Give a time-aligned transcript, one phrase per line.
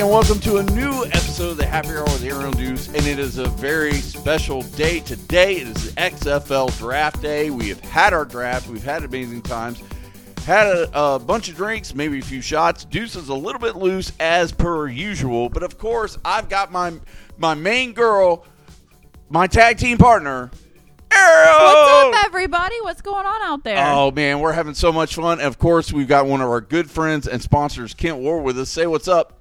[0.00, 2.88] everybody, and welcome to a new episode of the Happy Hour with Ariel Deuce.
[2.88, 5.56] And it is a very special day today.
[5.56, 7.50] It is the XFL Draft Day.
[7.50, 8.68] We have had our draft.
[8.68, 9.82] We've had amazing times.
[10.44, 12.84] Had a, a bunch of drinks, maybe a few shots.
[12.84, 16.94] Deuce is a little bit loose as per usual, but of course, I've got my
[17.36, 18.46] my main girl,
[19.28, 20.50] my tag team partner.
[21.10, 22.76] What's up, everybody?
[22.82, 23.84] What's going on out there?
[23.86, 25.40] Oh man, we're having so much fun.
[25.40, 28.70] Of course, we've got one of our good friends and sponsors, Kent Ward, with us.
[28.70, 29.39] Say what's up.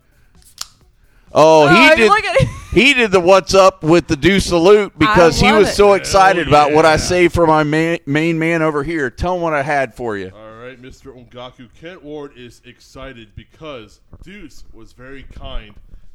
[1.34, 2.08] Oh, Oh, he oh, did.
[2.10, 5.74] look at- he did the what's up with the do salute because he was it.
[5.76, 6.98] so excited Hell about what I yeah.
[6.98, 9.10] say for my main, main man over here.
[9.10, 10.32] Tell him what I had for you.
[10.36, 11.14] All right, Mr.
[11.14, 11.68] Ongaku.
[11.80, 15.74] Kent Ward is excited because Deuce was very kind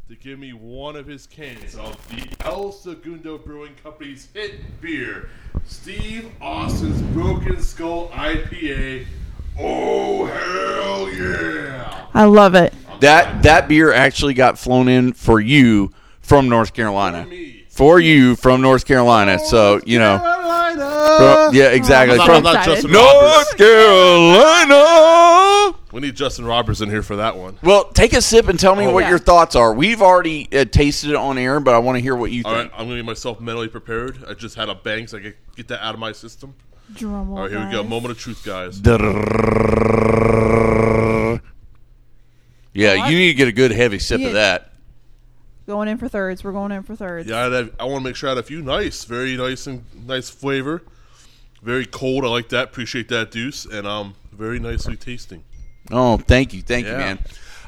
[0.08, 5.28] to give me one of his cans of the El Segundo Brewing Company's hit beer,
[5.66, 9.06] Steve Austin's Broken Skull IPA.
[9.58, 12.06] Oh, hell yeah!
[12.14, 12.74] I love it.
[13.00, 17.26] That that beer actually got flown in for you from North Carolina.
[17.68, 19.38] For you from North Carolina.
[19.38, 20.18] So you know.
[20.18, 21.14] Carolina!
[21.18, 22.18] From- yeah, exactly.
[22.18, 22.64] I'm not, From I'm not.
[22.64, 23.54] Justin North Roberts.
[23.54, 24.84] Carolina.
[25.92, 27.56] We need Justin Roberts in here for that one.
[27.62, 28.92] Well, take a sip and tell me Oh.
[28.92, 29.10] what Yeah.
[29.10, 29.72] your thoughts are.
[29.72, 32.52] We've already uh, tasted it on air, but I want to hear what you All
[32.52, 32.72] right, think.
[32.72, 34.18] I'm going to get myself mentally prepared.
[34.28, 36.54] I just had a bang, so I get, get that out of my system.
[36.94, 37.84] Drum All right, here we go.
[37.84, 38.80] Moment of truth, guys.
[42.74, 43.10] Yeah, What?
[43.10, 44.26] you need to get a good heavy sip Yeah.
[44.28, 44.70] of that.
[45.66, 46.44] Going in for thirds.
[46.44, 47.28] We're going in for thirds.
[47.28, 49.66] Yeah, I, had, I want to make sure I had a few nice, very nice
[49.66, 50.82] and nice flavor.
[51.62, 52.24] Very cold.
[52.24, 52.64] I like that.
[52.64, 53.64] Appreciate that, Deuce.
[53.64, 55.42] And um, very nicely tasting.
[55.90, 56.98] Oh, thank you, thank you, Yeah.
[56.98, 57.18] man.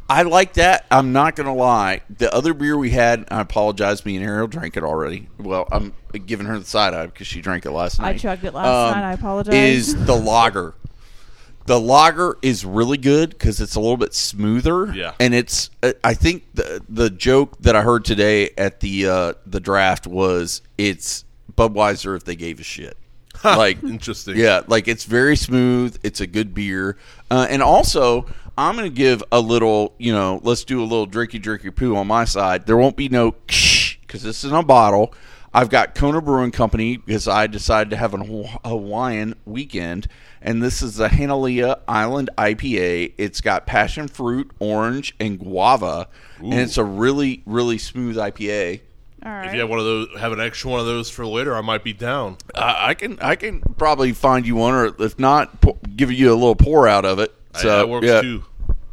[0.08, 0.86] I like that.
[0.90, 2.00] I'm not gonna lie.
[2.18, 4.04] The other beer we had, I apologize.
[4.04, 5.28] Me and Ariel drank it already.
[5.38, 5.94] Well, I'm
[6.26, 8.14] giving her the side eye because she drank it last night.
[8.14, 9.08] I chugged it last Um, night.
[9.10, 9.54] I apologize.
[9.54, 10.74] Is the lager?
[11.66, 14.92] The lager is really good because it's a little bit smoother.
[14.94, 15.14] Yeah.
[15.20, 15.70] and it's.
[16.04, 20.62] I think the the joke that I heard today at the uh, the draft was
[20.78, 21.24] it's
[21.56, 22.96] Budweiser if they gave a shit.
[23.44, 24.36] Like Interesting.
[24.36, 25.98] yeah, like it's very smooth.
[26.02, 26.96] It's a good beer,
[27.30, 28.26] uh, and also
[28.56, 29.94] I'm going to give a little.
[29.98, 32.66] You know, let's do a little drinky drinky poo on my side.
[32.66, 35.12] There won't be no shh because this is in a bottle.
[35.52, 40.06] I've got Kona Brewing Company because I decided to have a Hawaiian weekend,
[40.46, 43.12] and this is the Hanalei Island IPA.
[43.18, 46.08] It's got passion fruit, orange, and guava,
[46.38, 48.80] and it's a really really smooth IPA.
[49.24, 49.48] All right.
[49.48, 51.60] If you have one of those, have an extra one of those for later, I
[51.60, 52.38] might be down.
[52.54, 56.32] Uh, I can I can probably find you one, or if not, po- give you
[56.32, 57.34] a little pour out of it.
[57.52, 58.20] I- that works yeah.
[58.20, 58.44] too.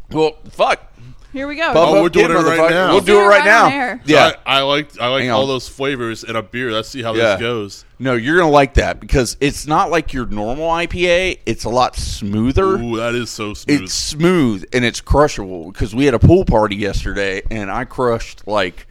[0.09, 0.92] Well, fuck.
[1.33, 1.73] Here we go.
[1.73, 2.91] Pump Oh, up we're doing it right now.
[2.91, 3.65] We'll do it right now.
[3.65, 4.01] on.
[4.05, 4.29] Yeah.
[4.29, 5.47] So I, I like I like Hang all on.
[5.47, 6.71] those flavors in a beer.
[6.71, 7.33] Let's see how Yeah.
[7.35, 7.85] this goes.
[7.99, 11.39] No, you're gonna like that because it's not like your normal IPA.
[11.47, 12.75] It's a lot smoother.
[12.77, 13.81] Ooh, that is so smooth.
[13.81, 18.47] It's smooth and it's crushable because we had a pool party yesterday and I crushed
[18.47, 18.85] like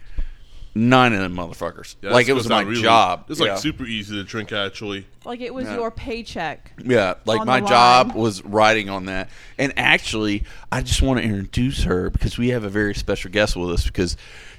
[0.75, 1.95] nine of them motherfuckers.
[2.01, 3.25] Yeah, like it was my really- job.
[3.29, 3.53] It's yeah.
[3.53, 4.51] like super easy to drink.
[4.51, 5.75] Actually, Like it was Yeah.
[5.75, 6.71] your paycheck.
[6.83, 9.29] Yeah, like my job was riding on that.
[9.57, 13.55] And actually, I just want to introduce her because we have a very special guest
[13.55, 14.17] with us because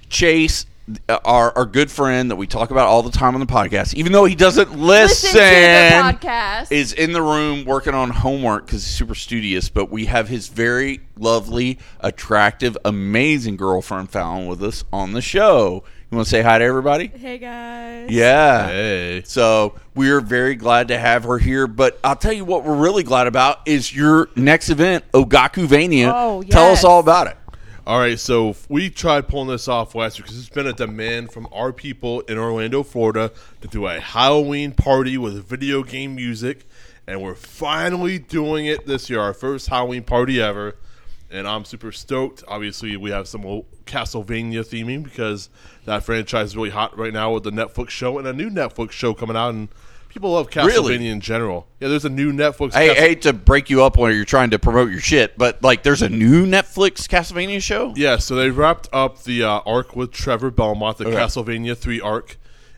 [0.08, 0.66] Chase
[1.08, 3.94] uh, our, our good friend that we talk about all the time on the podcast,
[3.94, 6.70] even though he doesn't listen, Listen to the podcast.
[6.72, 9.70] is in the room working on homework because he's super studious.
[9.70, 15.84] But we have his very lovely, attractive, amazing girlfriend Fallon with us on the show.
[16.14, 17.08] You want to say hi to everybody?
[17.08, 18.08] hey guys.
[18.08, 18.68] Yeah.
[18.68, 21.66] hey, So we are very glad to have her here.
[21.66, 26.12] But I'll tell you what we're really glad about is your next event, Ongakuvania.
[26.14, 27.36] Oh, Tell us all about it.
[27.84, 31.32] All right, so we tried pulling this off last year because it's been a demand
[31.32, 33.32] from our people in Orlando, Florida,
[33.62, 36.64] to do a Halloween party with video game music,
[37.08, 39.18] and we're finally doing it this year.
[39.18, 40.76] Our first Halloween party ever,
[41.30, 42.42] and I'm super stoked.
[42.48, 45.48] Obviously, we have some old Castlevania theming because
[45.84, 48.92] that franchise is really hot right now with the Netflix show and a new Netflix
[48.92, 49.68] show coming out, and
[50.08, 51.08] people love Castlevania Really?
[51.08, 51.66] in general.
[51.80, 52.74] Yeah, there's a new Netflix.
[52.74, 55.62] I Cas- hate to break you up when you're trying to promote your shit, but
[55.62, 57.92] like, there's a new Netflix Castlevania show.
[57.96, 61.16] Yeah, so they wrapped up the uh, arc with Trevor Belmont, the Okay.
[61.16, 62.36] Castlevania 3 arc,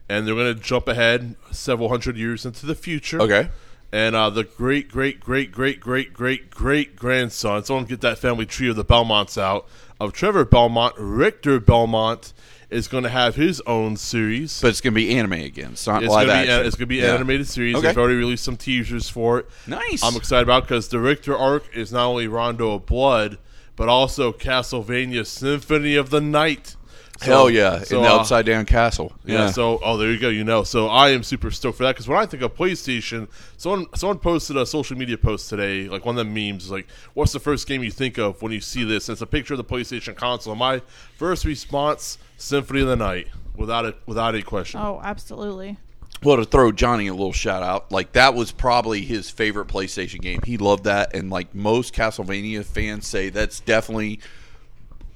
[0.08, 3.20] and they're going to jump ahead several hundred years into the future.
[3.20, 3.48] Okay.
[3.96, 8.18] And uh, the great, great, great, great, great, great, great grandson, So, I'll get that
[8.18, 9.66] family tree of the Belmonts out,
[9.98, 12.34] of Trevor Belmont, Richter Belmont,
[12.68, 14.60] is going to have his own series.
[14.60, 15.70] But it's gonna be anime again.
[15.72, 17.14] It's not It's live gonna be it's gonna be Yeah.
[17.14, 17.76] animated series.
[17.76, 17.86] Okay.
[17.86, 19.48] They've already released some teasers for it.
[19.66, 20.02] Nice.
[20.02, 23.38] I'm excited about because the Richter arc is not only Rondo of Blood,
[23.76, 26.76] but also Castlevania Symphony of the Night.
[27.18, 29.12] So- Hell yeah, so, in the uh, upside down castle.
[29.24, 29.50] yeah.
[29.50, 30.28] So, oh, there you go.
[30.28, 33.28] You know, so I am super stoked for that because when I think of PlayStation,
[33.56, 37.32] someone someone posted a social media post today, like one of the memes, like, "What's
[37.32, 39.58] the first game you think of when you see this?" And it's a picture of
[39.58, 40.52] the PlayStation console.
[40.52, 40.82] And my
[41.16, 44.78] first response: Symphony of the Night, without it, without any question.
[44.80, 45.78] Oh, absolutely.
[46.22, 50.20] Well, to throw Johnny a little shout out, like that was probably his favorite PlayStation
[50.20, 50.40] game.
[50.44, 54.20] He loved that, and like most Castlevania fans say, that's definitely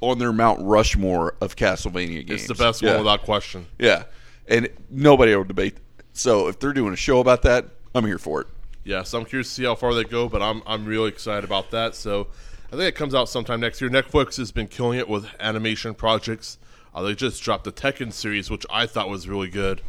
[0.00, 2.43] on their Mount Rushmore of Castlevania games.
[2.43, 2.91] it's the best yeah.
[2.93, 3.67] one without question.
[3.79, 4.05] Yeah,
[4.49, 5.76] and nobody will debate.
[6.12, 8.47] So if they're doing a show about that, I'm here for it.
[8.85, 11.44] Yeah, so I'm curious to see how far they go, but I'm I'm really excited
[11.44, 11.94] about that.
[11.94, 12.29] So
[12.69, 13.91] I think it comes out sometime next year.
[13.91, 16.58] Netflix has been killing it with animation projects.
[16.94, 19.82] Uh, they just dropped the Tekken series, which I thought was really good.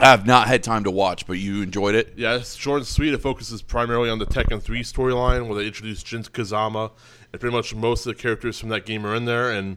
[0.00, 2.14] I have not had time to watch, but you enjoyed it.
[2.16, 3.14] Yeah, it's short and sweet.
[3.14, 6.92] It focuses primarily on the Tekken 3 storyline, where they introduce Jin Kazama,
[7.32, 9.50] and pretty much most of the characters from that game are in there.
[9.50, 9.76] And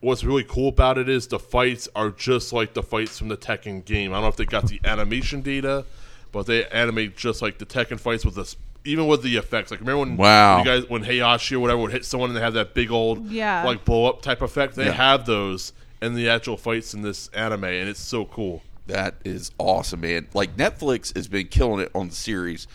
[0.00, 3.36] what's really cool about it is the fights are just like the fights from the
[3.36, 4.12] Tekken game.
[4.12, 5.84] I don't know if they got the animation data,
[6.32, 8.56] but they animate just like the Tekken fights with this.
[8.86, 10.58] Even with the effects, like remember when Wow.
[10.58, 13.30] you guys when Heihachi or whatever would hit someone and they have that big old
[13.30, 13.64] Yeah.
[13.64, 14.74] like blow up type effect.
[14.74, 14.92] They Yeah.
[14.92, 18.62] have those in the actual fights in this anime, and it's so cool.
[18.86, 20.28] That is awesome, man.
[20.34, 22.66] Like Netflix has been killing it on the series.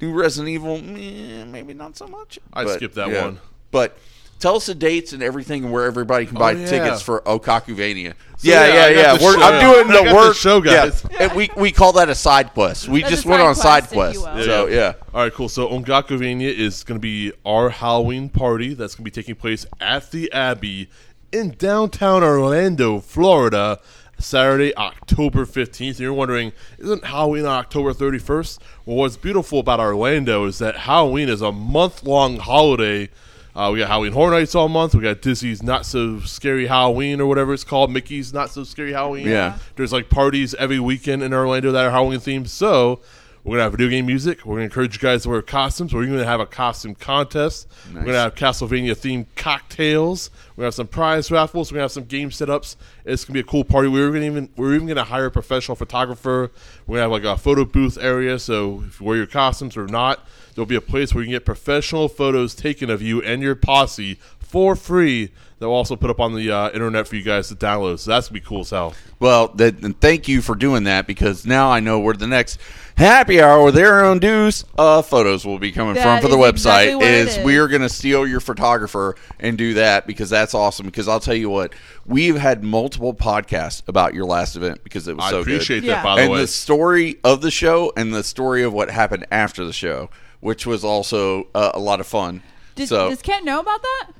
[0.00, 2.38] New Resident Evil, eh, maybe not so much.
[2.52, 3.24] I'd But, skip that yeah.
[3.24, 3.40] one.
[3.70, 3.98] But
[4.38, 6.66] tell us the dates and everything and where everybody can buy Oh, yeah.
[6.66, 8.14] tickets for Ongakuvania.
[8.40, 9.18] yeah, yeah, yeah, yeah.
[9.22, 10.36] We're, I'm doing I the got the work.
[10.36, 11.04] show, guys.
[11.10, 11.24] Yeah.
[11.24, 12.88] And we we call that a side quest.
[12.88, 14.38] We That's just went on a side quest, if quest.
[14.46, 14.66] you will.
[14.66, 14.94] So yeah.
[15.12, 15.48] All right, cool.
[15.50, 19.66] So Ongakuvania is going to be our Halloween party that's going to be taking place
[19.80, 20.88] at the Abbey
[21.32, 23.78] in downtown Orlando, Florida,
[24.20, 25.88] Saturday, October 15th.
[25.88, 28.58] And you're wondering, isn't Halloween on October 31st?
[28.84, 33.08] Well, what's beautiful about Orlando is that Halloween is a month long holiday.
[33.54, 34.94] Uh, we got Halloween Horror Nights all month.
[34.94, 38.92] We got Disney's Not So Scary Halloween or whatever it's called, Mickey's Not So Scary
[38.92, 39.26] Halloween.
[39.26, 39.58] Yeah.
[39.76, 42.48] There's like parties every weekend in Orlando that are Halloween themed.
[42.48, 43.00] So
[43.42, 44.44] we're gonna have video game music.
[44.44, 45.94] We're gonna encourage you guys to wear costumes.
[45.94, 47.66] We're gonna have a costume contest.
[47.92, 50.30] We're gonna have Castlevania themed cocktails.
[50.56, 51.72] We're gonna have some prize raffles.
[51.72, 52.76] We're gonna have some game setups.
[53.06, 53.88] It's gonna be a cool party.
[53.88, 56.52] We're gonna even we're even gonna hire a professional photographer.
[56.86, 58.38] We're gonna have like a photo booth area.
[58.38, 61.36] So if you wear your costumes or not, there'll be a place where you can
[61.36, 64.18] get professional photos taken of you and your posse
[64.50, 65.30] for free.
[65.58, 67.98] They'll also put up on the uh, internet for you guys to download.
[67.98, 68.94] So that's gonna be cool as hell.
[69.18, 72.58] Well, that, and thank you for doing that because now I know where the next
[72.96, 76.50] happy hour with own Deuce uh, photos will be coming from for the is website.
[76.86, 77.44] exactly what it is is.
[77.44, 80.86] we are going to steal your photographer and do that because that's awesome.
[80.86, 81.74] Because I'll tell you what,
[82.06, 85.88] we've had multiple podcasts about your last event because it was I so appreciate good.
[85.88, 86.02] Yeah.
[86.02, 89.26] By the and way, the story of the show and the story of what happened
[89.30, 90.08] after the show,
[90.40, 92.42] which was also uh, a lot of fun.
[92.74, 94.10] Did, so does Kent know about that?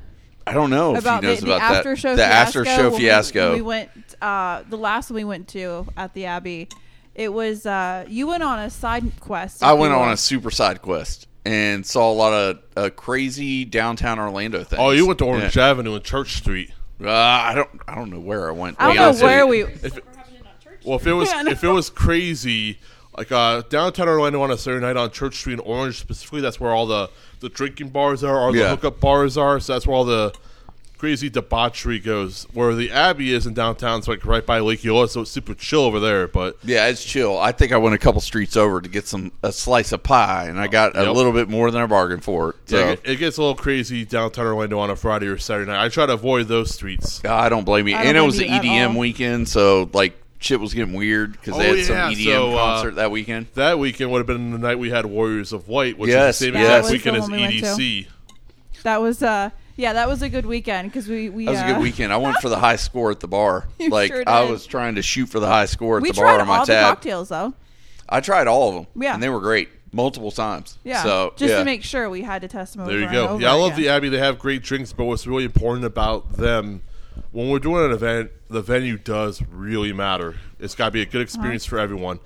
[0.50, 1.96] I don't know if about he knows the, the after that.
[1.98, 2.60] show the fiasco.
[2.60, 3.54] after show when we- fiasco.
[3.54, 6.68] We, went uh, the last one we went to at the Abbey.
[7.14, 9.62] It was uh, you went on a side quest.
[9.62, 10.12] I went on will.
[10.12, 14.80] a super side quest and saw a lot of uh, crazy downtown Orlando things.
[14.80, 15.70] oh, you went to Orange Yeah.
[15.70, 16.70] Avenue and Church Street.
[17.02, 17.68] Uh, I don't.
[17.88, 18.76] I don't know where I went.
[18.78, 19.66] I don't to know honest with where you.
[19.92, 20.00] we.
[20.84, 22.78] Well, if it was Yeah, I if it was crazy,
[23.20, 26.58] like uh, downtown Orlando on a Saturday night on Church Street in Orange specifically, that's
[26.58, 27.10] where all the
[27.40, 28.68] the drinking bars are, or the Yeah.
[28.70, 29.60] hookup bars are.
[29.60, 30.32] So that's where all the
[30.98, 32.46] crazy debauchery goes.
[32.52, 35.54] Where the Abbey is in downtown, it's like right by Lake Eola, so it's super
[35.54, 36.28] chill over there.
[36.28, 37.38] But Yeah, it's chill.
[37.38, 40.46] I think I went a couple streets over to get some a slice of pie,
[40.48, 41.14] and I got a Yep.
[41.16, 42.54] little bit more than I bargained for.
[42.66, 45.70] So yeah, it, it gets a little crazy downtown Orlando on a Friday or Saturday
[45.70, 45.82] night.
[45.82, 47.22] I try to avoid those streets.
[47.24, 47.96] I don't blame you.
[47.96, 49.00] I And don't it was the blame you at EDM all.
[49.00, 52.52] weekend, so like shit was getting weird because Oh, they had yeah, some EDM so,
[52.52, 53.46] uh, concert that weekend.
[53.54, 56.38] That weekend would have been the night we had Warriors of White, which Yes, is
[56.40, 57.64] the same That exact was weekend the as one we went to.
[57.66, 58.06] EDC.
[58.82, 61.64] That was uh yeah that was a good weekend because we we That was uh,
[61.64, 62.12] a good weekend.
[62.12, 63.66] I went for the high score at the bar.
[63.78, 64.50] You like sure I did.
[64.50, 66.58] was trying to shoot for the high score at We the bar tried on my
[66.58, 66.94] all the tab.
[66.96, 67.54] cocktails though.
[68.08, 68.86] I tried all of them.
[69.02, 69.14] Yeah.
[69.14, 70.78] and they were great multiple times.
[70.84, 71.58] Yeah, so just yeah.
[71.58, 72.86] to make sure we had to test them.
[72.86, 73.28] There over you go.
[73.28, 73.82] over Yeah, I love again.
[73.82, 74.08] the Abbey.
[74.08, 76.82] They have great drinks, but what's really important about them
[77.32, 80.36] when we're doing an event, the venue does really matter.
[80.58, 82.18] It's got to be a good experience for everyone,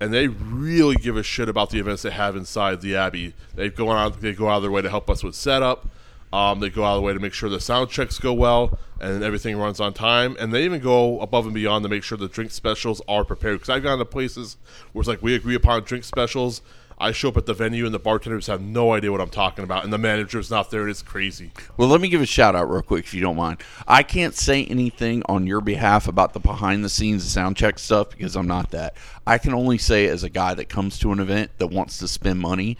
[0.00, 3.34] and they really give a shit about the events they have inside the Abbey.
[3.54, 5.86] They go out, they go out of their way to help us with setup.
[6.32, 8.78] Um, they go out of the way to make sure the sound checks go well
[9.00, 10.36] and everything runs on time.
[10.38, 13.56] And they even go above and beyond to make sure the drink specials are prepared.
[13.56, 14.56] Because I've gone to places
[14.92, 16.62] where it's like we agree upon drink specials.
[17.00, 19.64] I show up at the venue and the bartenders have no idea what I'm talking
[19.64, 21.50] about, and the manager's not there, it's crazy.
[21.76, 23.62] Well, let me give a shout out real quick if you don't mind.
[23.88, 28.10] I can't say anything on your behalf about the behind the scenes sound check stuff
[28.10, 28.94] because I'm not that.
[29.26, 32.08] I can only say as a guy that comes to an event that wants to
[32.08, 32.76] spend money.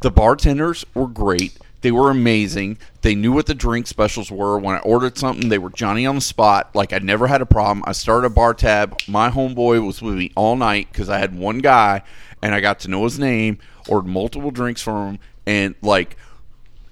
[0.00, 1.56] The bartenders were great.
[1.84, 2.78] They were amazing.
[3.02, 4.58] They knew what the drink specials were.
[4.58, 6.74] When I ordered something, they were Johnny on the spot.
[6.74, 7.84] Like I never had a problem.
[7.86, 8.98] I started a bar tab.
[9.06, 12.02] My homeboy was with me all night because I had one guy,
[12.44, 13.58] and I got to know his name.
[13.88, 16.16] Ordered multiple drinks from him, and like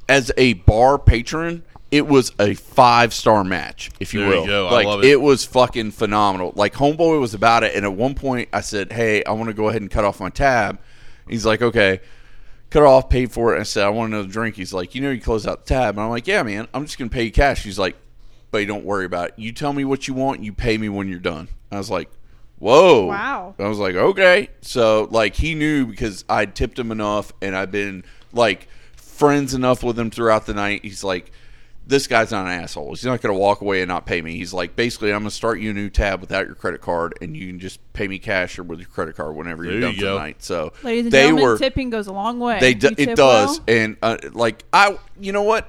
[0.09, 4.69] as a bar patron, it was a five star match, if you There you will.
[4.69, 5.21] I Like love it.
[5.21, 6.53] was fucking phenomenal.
[6.57, 9.55] Like homeboy was about it, and at one point I said, "Hey, I want to
[9.55, 10.81] go ahead and cut off my tab."
[11.29, 12.01] He's like, "Okay."
[12.71, 13.57] Cut off, paid for it.
[13.57, 15.75] And I said, "I want another drink." He's like, "You know, you close out the
[15.75, 16.69] tab." And I'm like, "Yeah, man.
[16.73, 17.97] I'm just gonna pay you cash." He's like,
[18.51, 19.35] "But you don't worry about it.
[19.37, 20.43] You tell me what you want.
[20.43, 22.09] You pay me when you're done." I was like,
[22.63, 23.55] "Whoa!" Wow.
[23.59, 27.71] I was like, "Okay." So like he knew because I tipped him enough, and I've
[27.73, 30.85] been like friends enough with him throughout the night.
[30.85, 31.31] He's like,
[31.87, 32.91] this guy's not an asshole.
[32.91, 34.37] He's not going to walk away and not pay me.
[34.37, 37.15] He's like, basically, I'm going to start you a new tab without your credit card,
[37.21, 39.81] and you can just pay me cash or with your credit card whenever There you're
[39.81, 40.15] you done for go.
[40.15, 40.43] the night.
[40.43, 42.61] So Ladies and they gentlemen, were tipping goes a long way.
[42.61, 43.65] they do, You it tip does, well?
[43.77, 45.69] and uh, like I, you know what?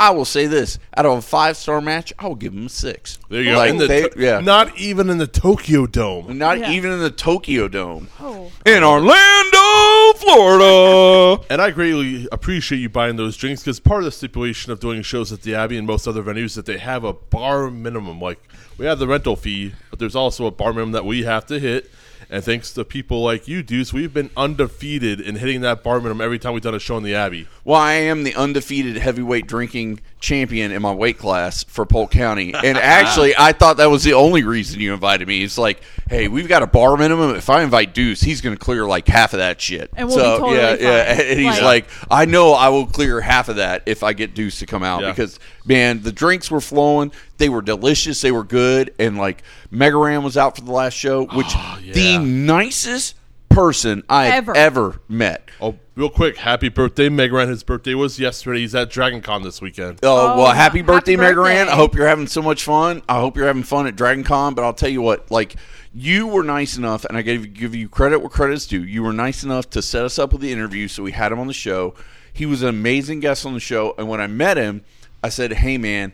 [0.00, 2.68] I will say this: out of a five star match, I will give him a
[2.68, 3.18] six.
[3.28, 3.56] There you go.
[3.56, 6.38] Like, In the they- to- yeah, not, Not even in the Tokyo Dome.
[6.40, 6.70] Yeah.
[6.70, 8.50] even in the Tokyo Dome Oh.
[8.64, 11.42] in Orlando, Florida.
[11.50, 15.02] And I greatly appreciate you buying those drinks because part of the stipulation of doing
[15.02, 18.20] shows at the Abbey and most other venues is that they have a bar minimum.
[18.20, 18.38] Like
[18.76, 21.58] we have the rental fee, but there's also a bar minimum that we have to
[21.58, 21.90] hit.
[22.30, 26.20] And thanks to people like you, Deuce, we've been undefeated in hitting that bar minimum
[26.20, 27.46] every time we've done a show in the Abbey.
[27.64, 32.52] Well, I am the undefeated heavyweight drinking champion in my weight class for Polk County.
[32.54, 35.42] And actually, I thought that was the only reason you invited me.
[35.44, 37.36] It's like, hey, we've got a bar minimum.
[37.36, 39.90] If I invite Deuce, he's going to clear like half of that shit.
[39.96, 41.20] And we'll so, be totally yeah, yeah.
[41.30, 44.34] And he's Like- like, I know I will clear half of that if I get
[44.34, 45.10] Deuce to come out Yeah.
[45.10, 47.12] because, man, the drinks were flowing.
[47.36, 48.20] They were delicious.
[48.20, 48.94] They were good.
[48.98, 51.92] And like, Megaran was out for the last show, which oh, yeah.
[51.92, 53.14] the nicest
[53.48, 54.56] person I Ever.
[54.56, 55.48] ever met.
[55.60, 57.48] Oh, real quick, happy birthday, Megaran.
[57.48, 58.60] His birthday was yesterday.
[58.60, 59.98] He's at Dragon Con this weekend.
[60.02, 61.34] Oh, Oh, well, happy happy birthday, Megaran.
[61.34, 61.72] birthday.
[61.72, 63.02] I hope you're having so much fun.
[63.08, 64.54] I hope you're having fun at Dragon Con.
[64.54, 65.56] But I'll tell you what, like,
[65.92, 68.84] you were nice enough, and I gave give you credit where credit's due.
[68.84, 71.40] You were nice enough to set us up with the interview, so we had him
[71.40, 71.94] on the show.
[72.32, 74.84] He was an amazing guest on the show, and when I met him,
[75.22, 76.12] I said, "Hey, man,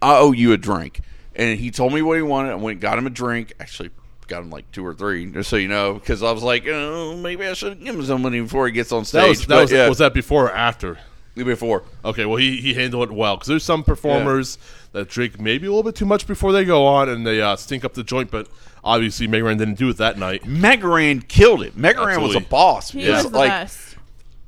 [0.00, 1.00] I owe you a drink."
[1.34, 2.50] And he told me what he wanted.
[2.50, 3.52] I went and got him a drink.
[3.60, 3.90] Actually,
[4.26, 7.16] got him like two or three, just so you know, because I was like, oh,
[7.16, 9.22] maybe I should give him some money before he gets on stage.
[9.22, 10.98] That was, that But, was, yeah, was that before or after?
[11.44, 11.84] before.
[12.04, 14.58] Okay, well, he, he handled it well because there's some performers
[14.92, 17.56] that drink maybe a little bit too much before they go on and they uh,
[17.56, 18.48] stink up the joint, but
[18.82, 20.42] obviously Megaran didn't do it that night.
[20.44, 21.76] Megaran killed it.
[21.76, 22.90] Megaran was a boss.
[22.90, 23.96] He because, was the like best.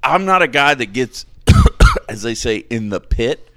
[0.03, 1.27] I'm not a guy that gets,
[2.09, 3.50] as they say, in the pit.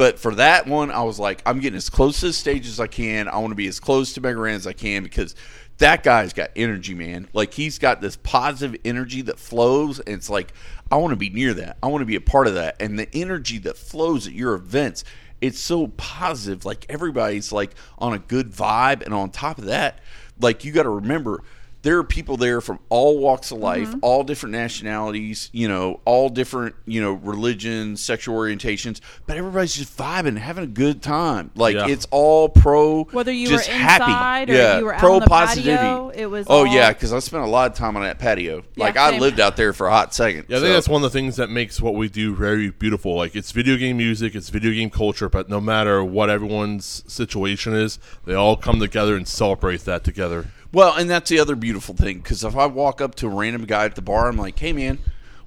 [0.00, 2.80] But for that one, I was like, I'm getting as close to the stage as
[2.80, 3.28] I can.
[3.28, 5.34] I want to be as close to Megaran as I can because
[5.76, 7.28] that guy's got energy, man.
[7.34, 10.54] Like he's got this positive energy that flows, and it's like
[10.90, 11.76] I want to be near that.
[11.82, 12.80] I want to be a part of that.
[12.80, 15.04] And the energy that flows at your events,
[15.42, 16.64] it's so positive.
[16.64, 19.98] Like everybody's like on a good vibe, and on top of that,
[20.40, 21.42] like you got to remember
[21.82, 23.98] there are people there from all walks of life, Mm-hmm.
[24.02, 29.96] all different nationalities, you know, all different, you know, religions, sexual orientations, but everybody's just
[29.96, 31.50] vibing, having a good time.
[31.54, 31.86] Like Yeah.
[31.88, 34.52] it's all pro, Whether you just were happy.
[34.52, 35.76] or yeah, you were out pro on the positivity.
[35.76, 38.18] patio, it was oh all- yeah, because I spent a lot of time on that
[38.18, 38.56] patio.
[38.76, 40.46] Yeah, like I lived out there for a hot second.
[40.48, 42.70] Yeah, I think so- that's one of the things that makes what we do very
[42.70, 43.14] beautiful.
[43.16, 47.72] Like it's video game music, it's video game culture, but no matter what everyone's situation
[47.74, 50.48] is, they all come together and celebrate that together.
[50.72, 53.64] Well, and that's the other beautiful thing because if I walk up to a random
[53.64, 54.98] guy at the bar, I'm like, "Hey, man,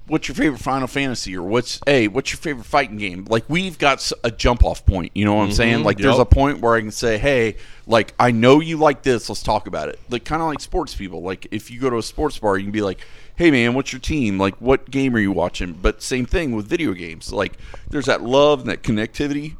[0.06, 3.78] what's your favorite Final Fantasy?" or "What's hey, what's your favorite fighting game?" Like we've
[3.78, 5.12] got a jump off point.
[5.14, 5.56] You know what I'm mm-hmm.
[5.56, 5.84] saying?
[5.84, 9.28] Like there's a point where I can say, "Hey, like I know you like this.
[9.28, 11.22] Let's talk about it." Like kind of like sports people.
[11.22, 13.00] Like if you go to a sports bar, you can be like.
[13.36, 14.38] Hey man, what's your team?
[14.38, 15.72] Like, what game are you watching?
[15.72, 17.32] But same thing with video games.
[17.32, 17.54] Like,
[17.90, 19.56] there's that love and that connectivity,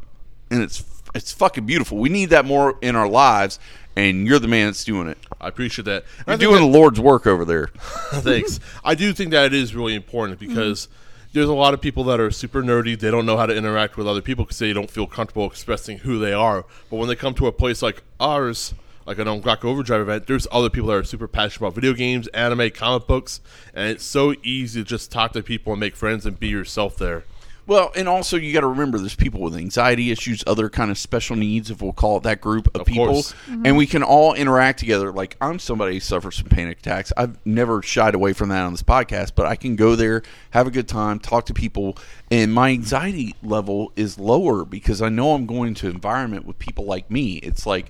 [0.49, 1.99] and it's it's fucking beautiful.
[1.99, 3.59] We need that more in our lives,
[3.96, 5.18] and you're the man that's doing it.
[5.40, 6.04] I appreciate that.
[6.20, 7.66] And I You're think doing the Lord's work over there.
[7.76, 8.60] Thanks.
[8.84, 10.88] I do think that it is really important because
[11.32, 12.98] there's a lot of people that are super nerdy.
[12.98, 15.98] They don't know how to interact with other people because they don't feel comfortable expressing
[15.98, 16.64] who they are.
[16.90, 18.74] But when they come to a place like ours,
[19.06, 22.26] like an Ongaku Overdrive event, there's other people that are super passionate about video games,
[22.28, 23.40] anime, comic books,
[23.74, 26.96] and it's so easy to just talk to people and make friends and be yourself
[26.96, 27.24] there.
[27.66, 30.99] Well, and also you got to remember there's people with anxiety issues, other kind of
[30.99, 33.35] special needs, if we'll call it that group of, Of people, course.
[33.49, 35.11] and we can all interact together.
[35.12, 37.12] Like I'm somebody who suffers from panic attacks.
[37.16, 40.66] I've never shied away from that on this podcast, but I can go there, have
[40.66, 41.97] a good time, talk to people,
[42.30, 46.85] and my anxiety level is lower because I know I'm going to environment with people
[46.85, 47.37] like me.
[47.37, 47.88] It's like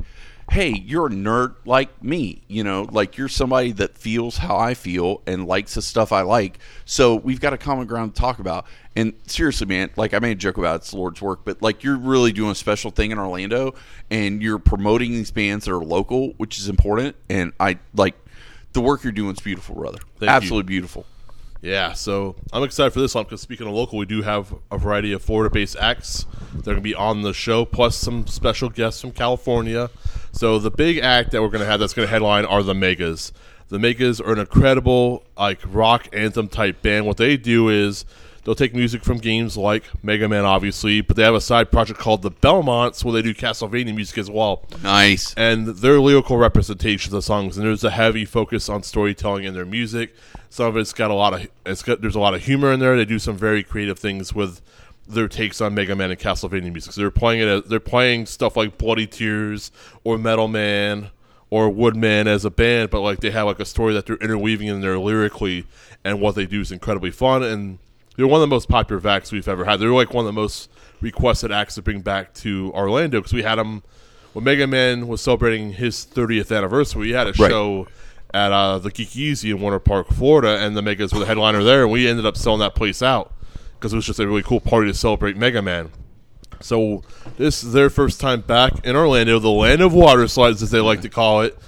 [0.51, 2.43] hey, you're a nerd like me.
[2.49, 6.23] You know, like you're somebody that feels how I feel and likes the stuff I
[6.23, 6.59] like.
[6.85, 8.67] So we've got a common ground to talk about.
[8.97, 11.97] And seriously, man, like I made a joke about it's Lord's work, but like you're
[11.97, 13.75] really doing a special thing in Orlando
[14.11, 17.17] and you're promoting these bands that are local, which is important.
[17.29, 18.15] And I like
[18.73, 19.99] the work you're doing is beautiful, brother.
[20.19, 20.29] Thank you.
[20.29, 21.07] Absolutely beautiful.
[21.63, 24.77] Yeah, so I'm excited for this one because speaking of local, we do have a
[24.77, 26.27] variety of Florida-based acts.
[26.53, 29.89] They're going to be on the show, plus some special guests from California.
[30.35, 32.75] So the big act that we're going to have that's going to headline are the
[32.75, 33.33] Megas.
[33.69, 37.07] The Megas are an incredible like rock anthem type band.
[37.07, 38.05] What they do is
[38.45, 41.99] they'll take music from games like Mega Man, obviously, but they have a side project
[42.01, 45.33] called the Belmonts where they do Castlevania music as well Nice.
[45.35, 49.65] and they're lyrical representations of songs and there's a heavy focus on storytelling in their
[49.65, 50.15] music
[50.51, 52.81] some of it's got a lot of it's got there's a lot of humor in
[52.81, 54.61] there they do some very creative things with
[55.07, 56.93] their takes on Mega Man and Castlevania music.
[56.93, 59.71] So they're playing it as, they're playing stuff like Bloody Tears
[60.03, 61.11] or Metal Man
[61.51, 64.67] or Woodman as a band but like they have like a story that they're interweaving
[64.67, 65.67] in there lyrically
[66.03, 67.79] and what they do is incredibly fun and
[68.17, 69.79] they're one of the most popular acts we've ever had.
[69.79, 70.71] They're like one of the most
[71.01, 73.83] requested acts to bring back to Orlando because we had them
[74.33, 77.51] when Mega Man was celebrating his 30th anniversary, we had a Right.
[77.51, 77.87] show
[78.33, 81.63] at uh, the Geek Easy in Winter Park, Florida, and the Megas were the headliner
[81.63, 83.33] there, and we ended up selling that place out
[83.79, 85.91] because it was just a really cool party to celebrate Mega Man.
[86.61, 87.03] So
[87.37, 90.81] this is their first time back in Orlando, the land of water slides, as they
[90.81, 91.59] like to call it,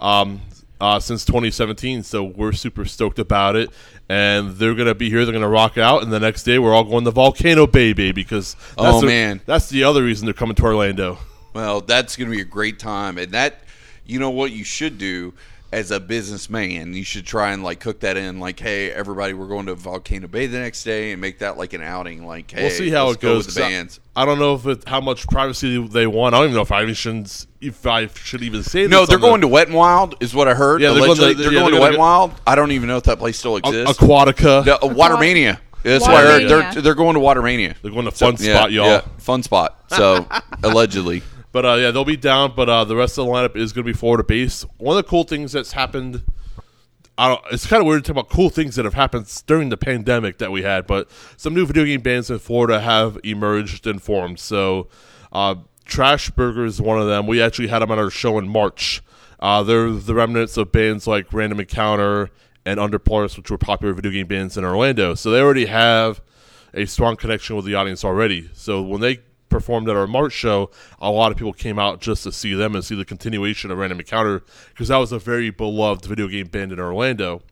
[0.00, 0.42] um,
[0.80, 2.02] uh, since 2017.
[2.02, 3.70] So we're super stoked about it,
[4.08, 5.24] and they're gonna be here.
[5.24, 8.12] They're gonna rock out, and the next day we're all going to Volcano Bay, baby,
[8.22, 9.40] because that's Oh, the- man.
[9.46, 11.18] that's the other reason they're coming to Orlando.
[11.54, 13.62] Well, that's going to be a great time, and that,
[14.06, 15.34] you know, what you should do
[15.72, 19.46] as a businessman, you should try and like cook that in, like, hey, everybody, we're
[19.48, 22.26] going to Volcano Bay the next day, and make that like an outing.
[22.26, 23.46] Like, hey, We'll see how let's it go goes.
[23.46, 24.00] with the 'cause I- bands.
[24.14, 26.34] I, don't know if it, how much privacy they want.
[26.34, 27.26] I don't even know if I even should,
[27.62, 28.86] if I should even say.
[28.86, 30.82] No, this they're on the- going to Wet and Wild, is what I heard.
[30.82, 32.40] Yeah, they're going Allegedly, to- they're yeah, going they're to Wet gonna and Wild.
[32.46, 33.98] I don't even know if that place still exists.
[33.98, 34.66] Aquatica.
[34.66, 35.58] No, uh, Watermania.
[35.82, 36.42] That's what I heard.
[36.42, 36.72] Watermania.
[36.74, 37.74] They're they're going to Watermania.
[37.82, 38.86] They're going to Fun Yeah, Spot, y'all.
[38.86, 39.82] yeah, fun spot.
[39.88, 40.28] So
[40.62, 42.54] allegedly, But uh, yeah, they'll be down.
[42.56, 44.64] But uh, the rest of the lineup is going to be Florida based.
[44.78, 46.24] One of the cool things that's happened.
[47.18, 49.68] I don't, it's kind of weird to talk about cool things that have happened during
[49.68, 53.86] the pandemic that we had, but some new video game bands in Florida have emerged
[53.86, 54.40] and formed.
[54.40, 54.88] So,
[55.30, 57.26] uh, Trash Burger is one of them.
[57.26, 59.02] We actually had them on our show in March.
[59.38, 62.30] Uh, they're the remnants of bands like Random Encounter
[62.64, 65.14] and Underpolaris, which were popular video game bands in Orlando.
[65.14, 66.22] So they already have
[66.72, 68.48] a strong connection with the audience already.
[68.54, 69.18] So when they
[69.52, 72.74] performed at our March show, a lot of people came out just to see them
[72.74, 76.48] and see the continuation of Random Encounter because that was a very beloved video game
[76.48, 77.42] band in Orlando.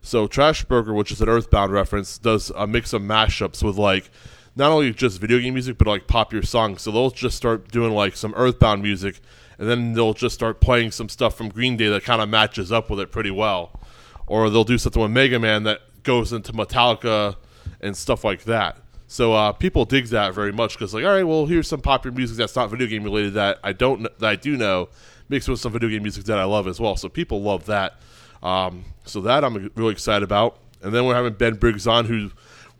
[0.00, 4.10] So Trash Burger, which is an Earthbound reference, does a mix of mashups with like
[4.56, 6.82] not only just video game music but like popular songs.
[6.82, 9.20] So they'll just start doing like some Earthbound music,
[9.58, 12.72] and then they'll just start playing some stuff from Green Day that kind of matches
[12.72, 13.78] up with it pretty well.
[14.26, 17.36] Or they'll do something with Mega Man that goes into Metallica
[17.80, 18.81] and stuff like that.
[19.12, 22.16] So uh, people dig that very much because like, all right, well, here's some popular
[22.16, 24.88] music that's not video game related that I don't that I do know
[25.28, 26.96] mixed with some video game music that I love as well.
[26.96, 28.00] So people love that.
[28.42, 30.60] Um, so that I'm really excited about.
[30.80, 32.30] And then we're having Ben Briggs on, who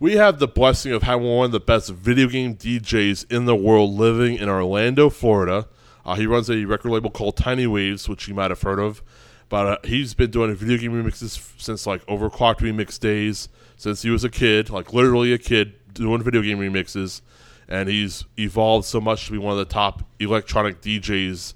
[0.01, 3.55] we have the blessing of having one of the best video game DJs in the
[3.55, 5.69] world living in Orlando, Florida.
[6.03, 9.03] Uh, he runs a record label called Tiny Waves, which you might have heard of.
[9.51, 14.09] But uh, he's been doing video game remixes since like Overclocked remix days, since he
[14.09, 17.21] was a kid, like literally a kid doing video game remixes.
[17.69, 21.55] And he's evolved so much to be one of the top electronic DJs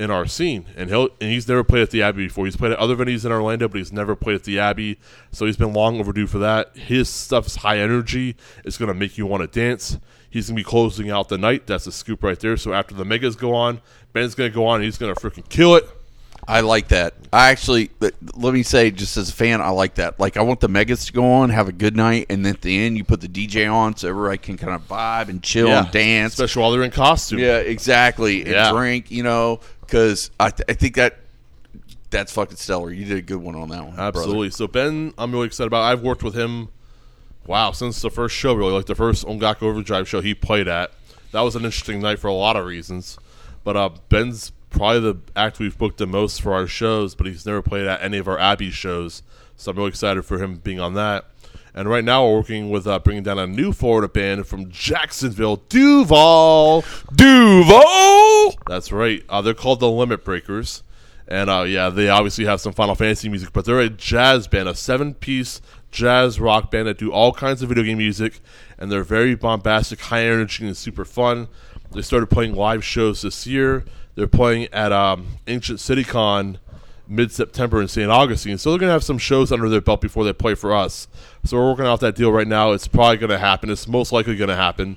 [0.00, 2.46] in our scene, and he'll and he's never played at the Abbey before.
[2.46, 4.98] He's played at other venues in Orlando, but he's never played at the Abbey,
[5.30, 6.74] so he's been long overdue for that.
[6.74, 9.98] His stuff's high energy; it's gonna make you want to dance.
[10.30, 11.66] He's gonna be closing out the night.
[11.66, 12.56] That's a scoop right there.
[12.56, 13.82] So after the megas go on,
[14.14, 14.76] Ben's gonna go on.
[14.76, 15.86] and He's gonna freaking kill it.
[16.48, 17.14] I like that.
[17.32, 20.18] I actually let me say, just as a fan, I like that.
[20.18, 22.60] Like, I want the megas to go on, have a good night, and then at
[22.60, 25.68] the end, you put the DJ on so everybody can kind of vibe and chill
[25.68, 26.32] and dance.
[26.32, 27.38] especially while they're in costume.
[27.38, 28.40] Yeah, exactly.
[28.42, 28.72] And Yeah.
[28.72, 31.18] drink, you know, because I, th- I think that
[32.10, 32.90] that's fucking stellar.
[32.90, 33.94] You did a good one on that one.
[33.94, 34.08] brother.
[34.18, 34.50] Absolutely.
[34.50, 35.82] So Ben, I'm really excited about.
[35.84, 36.68] I've worked with him.
[37.46, 40.90] Wow, since the first show, really, like the first Ongaku Overdrive show he played at.
[41.32, 43.18] That was an interesting night for a lot of reasons.
[43.62, 47.44] But uh, Ben's probably the act we've booked the most for our shows, but he's
[47.44, 49.22] never played at any of our Abbey shows.
[49.56, 51.26] So I'm really excited for him being on that.
[51.74, 55.56] And right now we're working with uh, bringing down a new Florida band from Jacksonville,
[55.68, 56.84] Duval.
[57.14, 58.54] Duval.
[58.66, 59.22] That's right.
[59.28, 60.82] Uh, they're called the Limit Breakers.
[61.28, 64.68] And uh, yeah, they obviously have some Final Fantasy music, but they're a jazz band,
[64.68, 65.60] a seven piece
[65.92, 68.40] jazz rock band that do all kinds of video game music.
[68.78, 71.46] And they're very bombastic, high energy, and super fun.
[71.92, 73.84] They started playing live shows this year.
[74.14, 76.58] They're playing at um, Ancient CityCon
[77.08, 78.10] mid September in St.
[78.10, 78.58] Augustine.
[78.58, 81.08] So they're going to have some shows under their belt before they play for us.
[81.44, 82.72] So we're working out that deal right now.
[82.72, 83.70] It's probably going to happen.
[83.70, 84.96] It's most likely going to happen.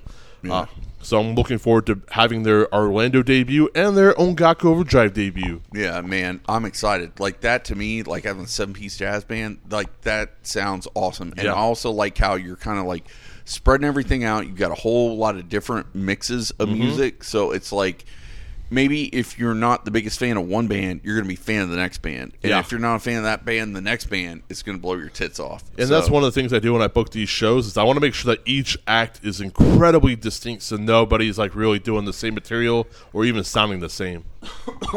[0.49, 0.65] Uh,
[1.01, 5.61] so I'm looking forward to having their Orlando debut and their Ongaku Overdrive debut.
[5.73, 7.19] Yeah, man, I'm excited.
[7.19, 11.33] Like that to me, like having a seven piece jazz band, like that sounds awesome.
[11.37, 11.53] And Yeah.
[11.53, 13.05] I also like how you're kind of like
[13.45, 14.45] spreading everything out.
[14.47, 16.79] You've got a whole lot of different mixes of Mm-hmm.
[16.79, 18.05] music, so it's like
[18.69, 21.43] maybe if you're not the biggest fan of one band, you're going to be a
[21.43, 22.33] fan of the next band.
[22.41, 22.59] And Yeah.
[22.59, 24.95] if you're not a fan of that band, the next band is going to blow
[24.95, 25.63] your tits off.
[25.77, 27.83] And that's one of the things I do when I book these shows is I
[27.83, 32.05] want to make sure that each act is incredibly distinct, so nobody's like really doing
[32.05, 34.23] the same material or even sounding the same.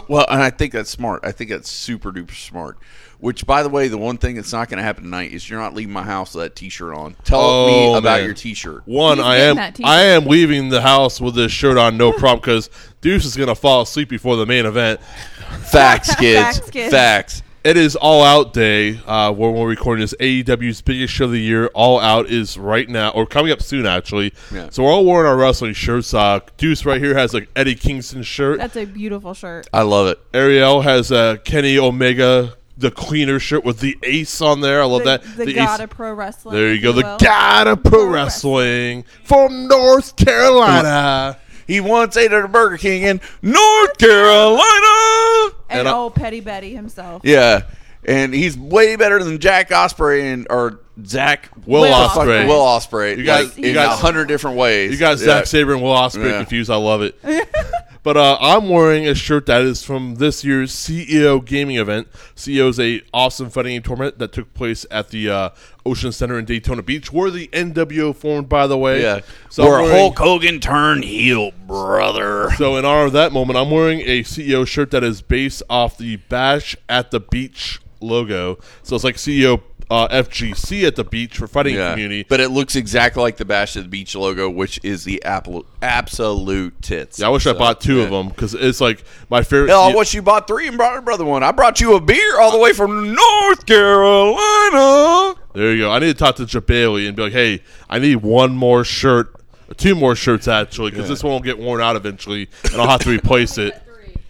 [0.08, 1.24] Well, and I think that's smart.
[1.24, 2.76] I think that's super duper smart.
[3.18, 5.58] Which, by the way, the one thing that's not going to happen tonight is you're
[5.58, 7.16] not leaving my house with that T-shirt on.
[7.24, 8.24] Tell Oh, me about man.
[8.26, 8.82] your T-shirt.
[8.86, 9.58] One, He's I am.
[9.84, 12.68] I am leaving the house with this shirt on, no problem, because
[13.00, 15.00] Deuce is gonna fall asleep before the main event.
[15.70, 16.58] Facts, kids.
[16.58, 16.90] Facts, kids.
[16.92, 17.42] Facts.
[17.64, 19.00] It is All Out Day.
[19.06, 21.66] Uh, when we're recording this, AEW's biggest show of the year.
[21.74, 24.32] All Out is right now, or coming up soon, actually.
[24.54, 24.68] Yeah.
[24.70, 26.14] So we're all wearing our wrestling shirts.
[26.14, 28.58] Uh, Deuce right here has like Eddie Kingston shirt.
[28.58, 29.66] That's a beautiful shirt.
[29.72, 30.20] I love it.
[30.32, 34.82] Ariel has a Kenny Omega, the cleaner shirt with the ace on there.
[34.82, 35.36] I love the, that.
[35.36, 36.54] The, ace- god of pro wrestling.
[36.54, 37.18] There you go, the will.
[37.18, 41.38] god of pro wrestling from North Carolina.
[41.66, 45.54] He once ate at a Burger King in North Carolina.
[45.68, 47.22] And, and I- oh, Petty Betty himself.
[47.24, 47.62] Yeah,
[48.04, 52.24] and he's way better than Jack Ospreay and or Zach Will Will Osprey.
[52.24, 52.48] Ospreay.
[52.48, 53.16] Will Ospreay.
[53.18, 54.92] You guys- like, you in guys- a hundred different ways.
[54.92, 55.24] You got Yeah.
[55.26, 56.36] Zack Sabre and Will Ospreay Yeah.
[56.38, 56.70] confused.
[56.70, 57.18] I love it.
[58.02, 62.08] but uh, I'm wearing a shirt that is from this year's CEO gaming event.
[62.34, 65.48] CEO is a awesome fighting game tournament that took place at the uh,
[65.84, 69.02] Ocean Center in Daytona Beach, where the NWO formed, by the way.
[69.02, 72.50] Yeah, So I'm where wearing- Hulk Hogan turned heel, brother.
[72.56, 75.98] So in honor of that moment, I'm wearing a CEO shirt that is based off
[75.98, 78.58] the Bash at the Beach logo.
[78.82, 82.26] So it's like CEO uh, FGC at the beach for fighting Yeah, community.
[82.28, 85.64] but it looks exactly like the Bash at the Beach logo, which is the absolute
[85.80, 87.20] absolute tits.
[87.20, 88.04] yeah, I wish I bought two yeah.
[88.04, 89.68] of them because it's like my favorite.
[89.68, 91.42] Hell, I wish you bought three and brought brother one.
[91.42, 95.34] I brought you a beer all the way from North Carolina.
[95.54, 95.90] There you go.
[95.92, 99.32] I need to talk to Jebailey and be like, hey, I need one more shirt,
[99.76, 101.10] two more shirts actually, because Yeah.
[101.14, 103.80] this one will get worn out eventually, and I'll have to replace it.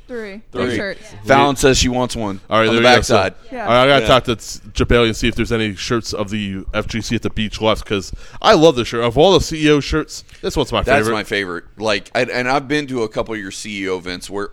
[0.06, 0.42] Three.
[0.52, 0.66] Three.
[0.66, 1.14] Three shirts.
[1.24, 2.40] Fallon says she wants one.
[2.48, 3.02] All right, on there the you go.
[3.02, 3.34] So- backside.
[3.52, 3.62] Yeah.
[3.64, 4.06] All right, I gotta Yeah.
[4.08, 7.60] talk to Jebailey and see if there's any shirts of the FGC at the beach
[7.60, 9.02] left because I love this shirt.
[9.04, 10.92] Of all the CEO shirts, this one's my favorite.
[10.94, 11.14] That's favorite.
[11.16, 11.64] my favorite.
[11.76, 14.50] Like, I, and I've been to a couple of your CEO events where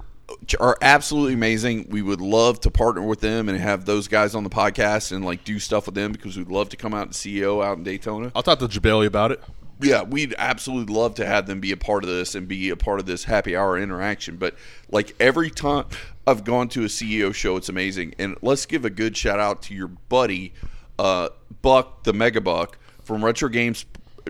[0.59, 1.85] are absolutely amazing.
[1.89, 5.23] We would love to partner with them and have those guys on the podcast and
[5.23, 7.83] like do stuff with them because we'd love to come out to CEO out in
[7.83, 8.31] Daytona.
[8.35, 9.41] I'll talk to Jebailey about it.
[9.81, 12.75] Yeah, we'd absolutely love to have them be a part of this and be a
[12.77, 14.37] part of this happy hour interaction.
[14.37, 14.55] But
[14.89, 15.85] like every time
[16.25, 18.15] I've gone to a CEO show, it's amazing.
[18.17, 20.53] And let's give a good shout out to your buddy,
[20.99, 21.29] uh,
[21.61, 23.85] Buck the Mega Buck from Retro Games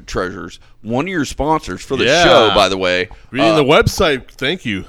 [0.08, 2.24] Treasures, one of your sponsors for the Yeah.
[2.24, 3.10] show, by the way.
[3.30, 4.86] Reading Uh, the website, thank you.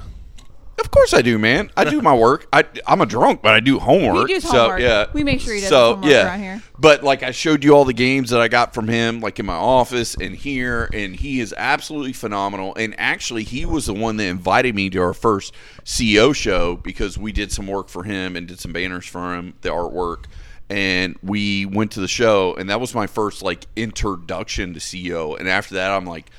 [0.77, 1.71] Of course I do, man.
[1.77, 2.47] I do my work.
[2.51, 4.27] I, I'm a drunk, but I do homework.
[4.27, 4.81] He does so, homework.
[4.81, 5.05] yeah.
[5.13, 6.25] We make sure he does so, homework yeah.
[6.25, 6.63] around here.
[6.77, 9.45] But like I showed you all the games that I got from him, like in
[9.45, 12.75] my office and here, and he is absolutely phenomenal.
[12.75, 15.53] And actually, he was the one that invited me to our first
[15.85, 19.53] CEO show because we did some work for him and did some banners for him,
[19.61, 20.25] the artwork.
[20.69, 25.39] And we went to the show, and that was my first like introduction to CEO.
[25.39, 26.29] And after that, I'm like,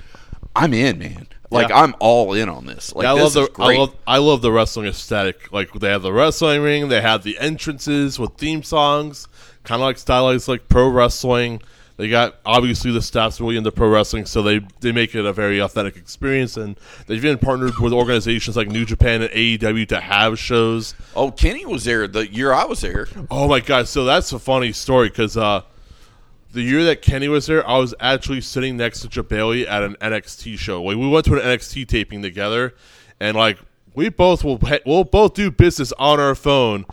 [0.54, 1.28] I'm in, man.
[1.50, 1.82] Like Yeah.
[1.82, 2.94] I'm all in on this.
[2.94, 5.52] Like Yeah, I this love the I love I love the wrestling aesthetic.
[5.52, 9.28] Like they have the wrestling ring, they have the entrances with theme songs,
[9.64, 11.62] kind of like stylized like pro wrestling.
[11.98, 15.32] They got obviously the staff's really into pro wrestling, so they they make it a
[15.32, 16.56] very authentic experience.
[16.58, 20.94] And they've even partnered with organizations like New Japan and AEW to have shows.
[21.14, 23.08] Oh, Kenny was there the year I was there.
[23.30, 23.88] Oh my god!
[23.88, 25.62] So that's a funny story because uh,
[26.56, 29.94] the year that Kenny was there, I was actually sitting next to Jebailey at an
[30.00, 30.82] NXT show.
[30.82, 32.74] Like we went to an NXT taping together,
[33.20, 33.58] and like
[33.94, 36.86] we both will we'll both do business on our phone,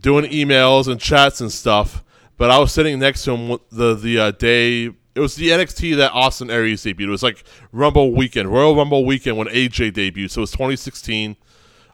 [0.00, 2.02] doing emails and chats and stuff.
[2.38, 4.84] But I was sitting next to him the the uh, day.
[4.86, 7.02] It was the NXT that Austin Aries debuted.
[7.02, 10.30] It was like Rumble weekend, Royal Rumble weekend when AJ debuted.
[10.30, 11.36] So it was 2016.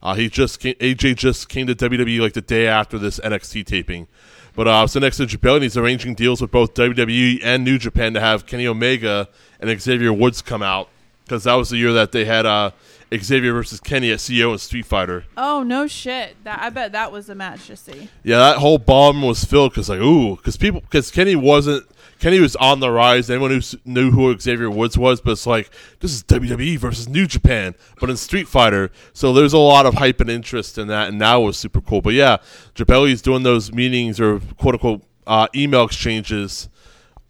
[0.01, 3.67] Uh, he just came, AJ just came to WWE like the day after this NXT
[3.67, 4.07] taping.
[4.55, 7.41] But uh, I was sitting next to Japan, and he's arranging deals with both WWE
[7.43, 9.29] and New Japan to have Kenny Omega
[9.61, 10.89] and Xavier Woods come out
[11.25, 12.73] because that was the year that they had uh,
[13.15, 15.25] Xavier versus Kenny at CEO and Street Fighter.
[15.37, 16.37] Oh no shit!
[16.45, 18.09] That I bet that was a match to see.
[18.25, 21.87] Yeah, that whole bomb was filled because like ooh, because people because Kenny wasn't
[22.21, 23.29] Kenny was on the rise.
[23.31, 27.27] Anyone who knew who Xavier Woods was, but it's like this is WWE versus New
[27.27, 28.91] Japan, but in Street Fighter.
[29.13, 32.03] So there's a lot of hype and interest in that, and now was super cool.
[32.03, 32.37] But yeah,
[32.75, 36.69] Jebailey's doing those meetings or quote unquote uh, email exchanges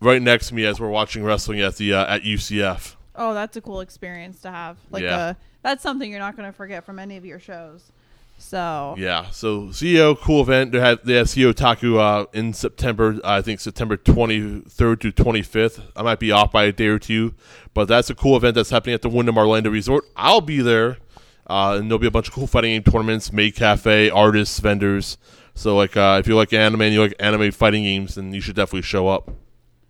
[0.00, 2.96] right next to me as we're watching wrestling at the uh, at UCF.
[3.14, 4.79] Oh, that's a cool experience to have.
[4.90, 5.16] Like, Yeah.
[5.16, 7.92] uh, that's something you're not going to forget from any of your shows.
[8.40, 10.72] So Yeah, so CEO cool event.
[10.72, 13.18] They had they had CEO Taku uh, in September.
[13.22, 15.81] I think September twenty third to twenty fifth.
[15.94, 17.35] I might be off by a day or two,
[17.74, 20.05] but that's a cool event that's happening at the Wyndham Orlando Resort.
[20.16, 20.96] I'll be there,
[21.46, 25.18] uh, and there'll be a bunch of cool fighting game tournaments, maid cafe, artists, vendors.
[25.55, 28.40] So like uh, if you like anime and you like anime fighting games, then you
[28.40, 29.31] should definitely show up.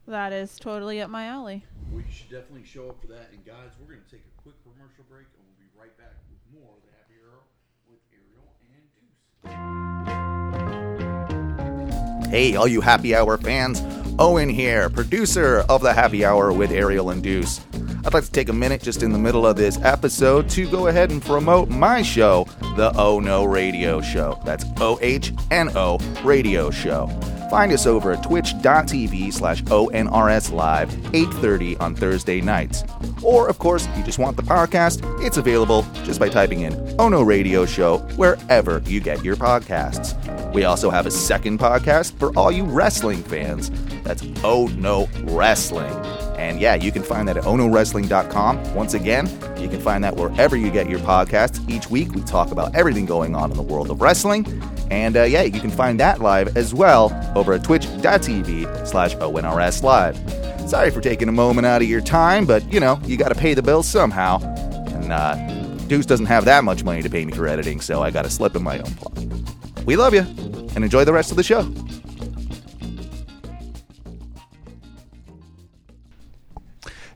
[0.08, 1.64] that is totally up my alley.
[1.92, 3.30] We should definitely show up for that.
[3.32, 6.18] And guys, we're going to take a quick commercial break, and we'll be right back
[6.30, 7.42] with more of the Happy Hour
[7.90, 9.39] with Ariel and Deuce.
[12.30, 13.82] Hey, all you happy hour fans.
[14.18, 17.60] Owen here, producer of the Happy Hour with Ariel and Deuce.
[18.04, 20.86] I'd like to take a minute just in the middle of this episode to go
[20.86, 24.40] ahead and promote my show, the Oh No Radio Show.
[24.44, 27.06] That's O H N O Radio Show.
[27.50, 32.84] Find us over at twitch.tv slash ONRS Live, 8.30 on Thursday nights.
[33.24, 36.94] Or, of course, if you just want the podcast, it's available just by typing in
[37.00, 40.14] Oh No Radio Show wherever you get your podcasts.
[40.54, 43.70] We also have a second podcast for all you wrestling fans.
[44.02, 45.92] That's Oh No Wrestling.
[46.38, 48.74] And yeah, you can find that at onowrestling.com.
[48.74, 49.26] Once again,
[49.58, 51.68] you can find that wherever you get your podcasts.
[51.70, 54.46] Each week, we talk about everything going on in the world of wrestling.
[54.90, 59.82] And uh, yeah, you can find that live as well over at twitch.tv slash ONRS
[59.82, 60.16] Live.
[60.68, 63.34] Sorry for taking a moment out of your time, but you know, you got to
[63.34, 64.40] pay the bills somehow.
[64.88, 65.34] And uh,
[65.88, 68.30] Deuce doesn't have that much money to pay me for editing, so I got to
[68.30, 69.86] slip in my own plug.
[69.86, 70.20] We love you,
[70.74, 71.62] and enjoy the rest of the show.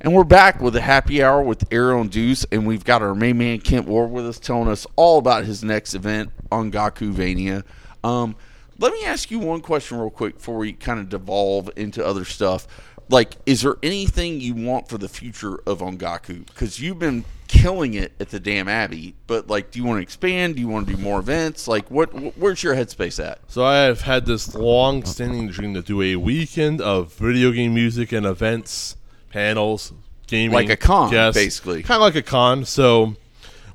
[0.05, 3.39] And we're back with a happy hour with and Deuce, and we've got our main
[3.39, 7.65] man Kent Ward with us, telling us all about his next event Ongakuvania.
[8.05, 8.37] Um,
[8.79, 12.27] let me ask you one question real quick before we kind of devolve into other
[12.27, 12.67] stuff.
[13.09, 16.45] Like, is there anything you want for the future of Ongaku?
[16.49, 20.03] Because you've been killing it at the damn Abbey, but like, do you want to
[20.03, 20.57] expand?
[20.57, 21.67] Do you want to do more events?
[21.67, 22.09] Like, what?
[22.37, 23.39] Where's your headspace at?
[23.49, 28.13] So I have had this long-standing dream to do a weekend of video game music
[28.13, 28.97] and events,
[29.35, 29.93] panels,
[30.29, 31.39] gaming, Like a con, guests.
[31.41, 31.83] basically.
[31.83, 32.65] kind of like a con.
[32.65, 33.15] So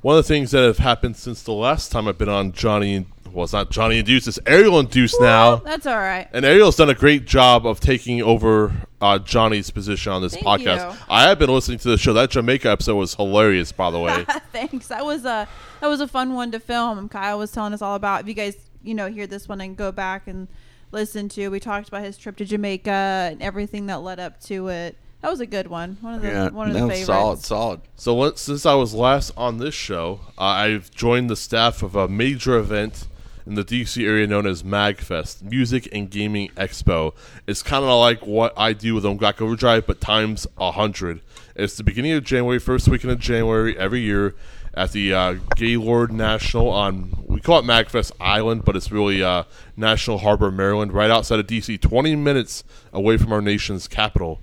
[0.02, 2.94] one of the things that have happened since the last time I've been on Johnny,
[2.94, 5.56] and well, it's not Johnny and Deuce, it's Ariel and Deuce now.
[5.56, 6.26] That's all right.
[6.32, 10.46] And Ariel's done a great job of taking over uh, Johnny's position on this Thank
[10.46, 10.92] podcast.
[10.92, 10.98] you.
[11.08, 12.12] I have been listening to the show.
[12.14, 14.24] That Jamaica episode was hilarious, by the way.
[14.52, 14.88] Thanks.
[14.88, 15.46] That was a
[15.80, 17.08] that was a fun one to film.
[17.08, 18.22] Kyle was telling us all about.
[18.22, 20.48] If you guys you know hear this one and go back and
[20.90, 22.90] listen to, we talked about his trip to Jamaica
[23.30, 24.96] and everything that led up to it.
[25.20, 25.98] That was a good one.
[26.00, 27.06] One of the one of the favorites.
[27.06, 27.80] solid, solid.
[27.96, 31.94] So once, since I was last on this show, uh, I've joined the staff of
[31.94, 33.06] a major event
[33.46, 37.12] in the DC area known as MagFest, Music and Gaming Expo.
[37.46, 41.20] It's kind of like what I do with Ongaku Overdrive, but times a hundred.
[41.54, 44.34] It's the beginning of January, first weekend of January every year
[44.72, 49.44] at the uh, Gaylord National on we call it MagFest Island, but it's really uh,
[49.76, 54.40] National Harbor, Maryland, right outside of DC, 20 minutes away from our nation's capital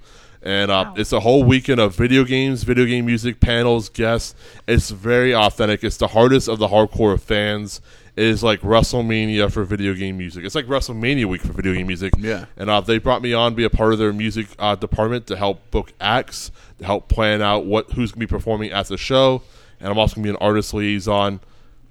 [0.48, 0.94] and uh, Wow.
[0.96, 4.34] it's a whole weekend of video games, video game music, panels, guests.
[4.66, 5.84] It's very authentic.
[5.84, 7.82] It's the hardest of the hardcore fans.
[8.16, 10.46] It is like WrestleMania for video game music.
[10.46, 12.14] It's like WrestleMania week for video game music.
[12.18, 12.46] Yeah.
[12.56, 15.28] And uh, they brought me on to be a part of their music uh, department
[15.28, 18.88] to help book acts, to help plan out what who's going to be performing at
[18.88, 19.42] the show,
[19.82, 21.42] and I'm also going to be an artist liaison.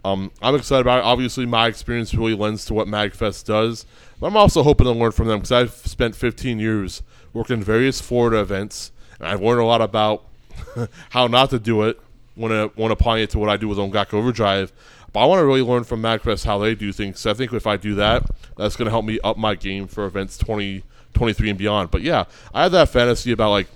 [0.03, 1.05] Um, I'm excited about it.
[1.05, 3.85] Obviously, my experience really lends to what MagFest does,
[4.21, 7.03] but I'm also hoping to learn from them because I've spent 15 years
[7.33, 10.25] working in various Florida events, and I've learned a lot about
[11.11, 12.01] how not to do it
[12.35, 14.73] when uh, when applying it to what I do with Ongaku Overdrive.
[15.13, 17.21] But I want to really learn from MagFest how they do things.
[17.21, 18.25] So I think if I do that,
[18.57, 21.91] that's going to help me up my game for events 2023 and beyond.
[21.91, 23.69] But yeah, I have that fantasy about like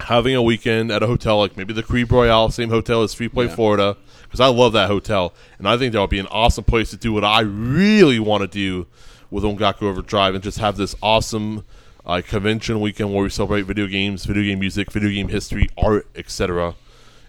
[0.00, 3.48] having a weekend at a hotel, like maybe the Caribe Royale, same hotel as Freeplay,
[3.48, 3.54] Yeah.
[3.54, 6.90] Florida, because I love that hotel, and I think that would be an awesome place
[6.90, 8.86] to do what I really want to do
[9.32, 11.64] with Ongaku Overdrive, and just have this awesome
[12.06, 16.06] uh, convention weekend where we celebrate video games, video game music, video game history, art,
[16.14, 16.74] etc.,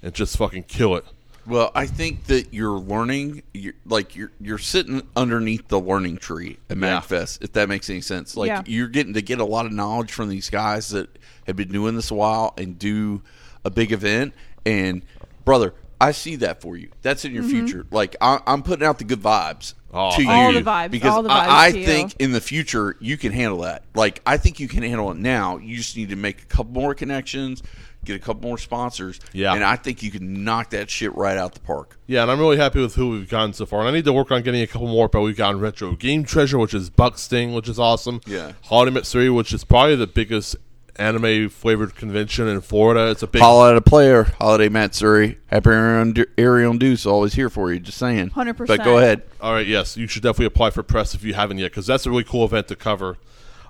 [0.04, 1.06] and just fucking kill it.
[1.48, 6.58] Well, I think that you're learning, you're, like you're you're sitting underneath the learning tree
[6.70, 7.02] at Yeah.
[7.42, 8.38] If that makes any sense.
[8.38, 8.62] Like Yeah.
[8.66, 11.10] you're getting to get a lot of knowledge from these guys that
[11.48, 13.22] have been doing this a while and do
[13.66, 14.34] a big event,
[14.66, 15.02] And
[15.44, 16.90] brother, I see that for you.
[17.02, 17.66] That's in your mm-hmm.
[17.66, 17.86] future.
[17.92, 20.30] Like I, I'm putting out the good vibes Oh, to you.
[20.30, 21.86] All the vibes, because all the I, vibes I to you.
[21.86, 23.84] think in the future you can handle that.
[23.94, 25.58] Like I think you can handle it now.
[25.58, 27.62] You just need to make a couple more connections,
[28.04, 29.20] get a couple more sponsors.
[29.34, 29.54] Yeah.
[29.54, 32.00] and I think you can knock that shit right out the park.
[32.08, 33.82] Yeah, and I'm really happy with who we've gotten so far.
[33.82, 36.24] And I need to work on getting a couple more, but we've gotten Retro Game
[36.24, 38.20] Treasure, which is Buck Sting, which is awesome.
[38.26, 38.54] Yeah.
[38.64, 40.56] Holiday Matsuri, which is probably the biggest
[40.98, 43.10] anime flavored convention in Florida.
[43.10, 47.50] It's a big Holla at a player, Holiday Matsuri, Happy Ariel Ariel Deuce, always here
[47.50, 47.80] for you.
[47.80, 48.68] Just saying, 100%.
[48.68, 49.24] But go ahead.
[49.42, 52.06] All right, yes, you should definitely apply for press if you haven't yet, because that's
[52.06, 53.18] a really cool event to cover.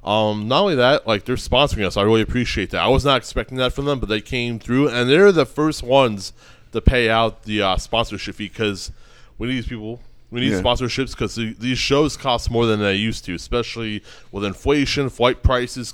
[0.03, 1.95] Um, not only that, like they're sponsoring us.
[1.95, 2.81] I really appreciate that.
[2.81, 5.81] I was not expecting that from them, but they came through, and they're the first
[5.81, 6.33] ones
[6.73, 8.91] to pay out the uh, sponsorship fee because
[9.37, 10.01] we need these people.
[10.29, 10.61] We need Yeah.
[10.61, 15.09] sponsorships because these shows cost more than they used to, especially with inflation.
[15.09, 15.93] Flight prices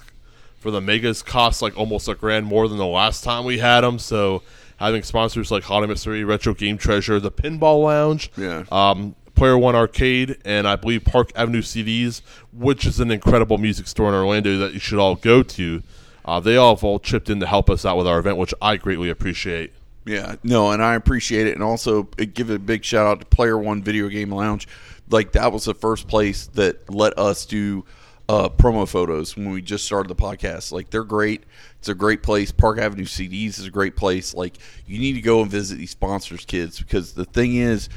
[0.60, 3.82] for the megas cost like almost a grand more than the last time we had
[3.82, 3.98] them.
[4.00, 4.44] So
[4.78, 8.64] having sponsors like Hot Mystery, Retro Game Treasure, the Pinball Lounge, Yeah.
[8.72, 13.88] um, Player One Arcade, and I believe Park Avenue CDs, which is an incredible music
[13.88, 15.82] store in Orlando that you should all go to.
[16.26, 18.54] Uh, they all have all chipped in to help us out with our event, which
[18.62, 19.72] I greatly appreciate.
[20.06, 23.26] Yeah, no, and I appreciate it, and also uh, give a big shout out to
[23.26, 24.68] Player One Video Game Lounge.
[25.10, 27.86] Like that was the first place that let us do
[28.30, 30.72] uh, promo photos when we just started the podcast.
[30.72, 31.44] Like they're great.
[31.80, 32.52] It's a great place.
[32.52, 34.34] Park Avenue CDs is a great place.
[34.34, 37.90] Like you need to go and visit these sponsors, kids, because the thing is.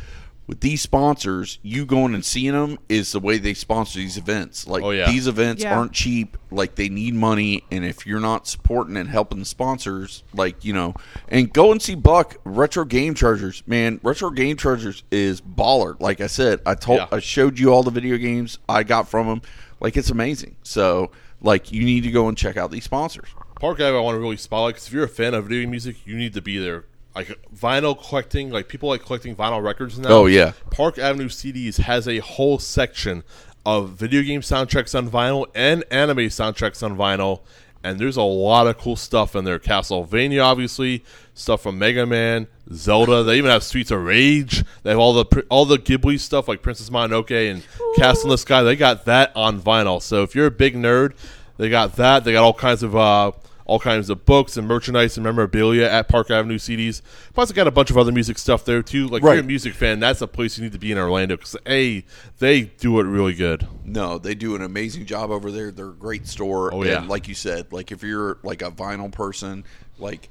[0.48, 4.66] With these sponsors, you going and seeing them is the way they sponsor these events.
[4.66, 5.08] Like Oh, yeah.
[5.08, 5.78] these events Yeah.
[5.78, 6.36] aren't cheap.
[6.50, 10.72] Like they need money, and if you're not supporting and helping the sponsors, like you
[10.72, 10.94] know,
[11.28, 14.00] and go and see Buck Retro Game Chargers, man.
[14.02, 15.98] Retro Game Chargers is baller.
[16.00, 17.06] Like I said, I told, Yeah.
[17.12, 19.42] I showed you all the video games I got from them.
[19.82, 20.56] Like it's amazing.
[20.62, 21.10] So
[21.42, 23.28] like you need to go and check out these sponsors.
[23.60, 26.06] Park Avenue, I want to really spotlight because if you're a fan of video music,
[26.06, 26.84] you need to be there.
[27.14, 30.08] Like vinyl collecting, like people like collecting vinyl records now.
[30.08, 30.52] Oh, yeah.
[30.70, 33.24] Park Avenue CDs has a whole section
[33.66, 37.40] of video game soundtracks on vinyl and anime soundtracks on vinyl,
[37.84, 39.58] and there's a lot of cool stuff in there.
[39.58, 43.22] Castlevania, obviously, stuff from Mega Man, Zelda.
[43.22, 44.64] They even have Streets of Rage.
[44.82, 47.64] They have all the all the Ghibli stuff like Princess Mononoke and
[47.96, 48.62] Castle in the Sky.
[48.62, 50.00] They got that on vinyl.
[50.00, 51.14] So if you're a big nerd,
[51.56, 52.24] they got that.
[52.24, 53.32] They got all kinds of uh,
[53.64, 57.02] all kinds of books and merchandise and memorabilia at Park Avenue CDs.
[57.34, 59.08] Plus, they got a bunch of other music stuff there too.
[59.08, 61.36] Like if you're a music fan, that's a place you need to be in Orlando
[61.36, 62.04] because a
[62.38, 63.66] they do it really good.
[63.84, 65.70] No, they do an amazing job over there.
[65.70, 66.72] They're a great store.
[66.74, 66.98] Oh, yeah.
[66.98, 69.64] And like you said, like if you're like a vinyl person,
[69.98, 70.28] like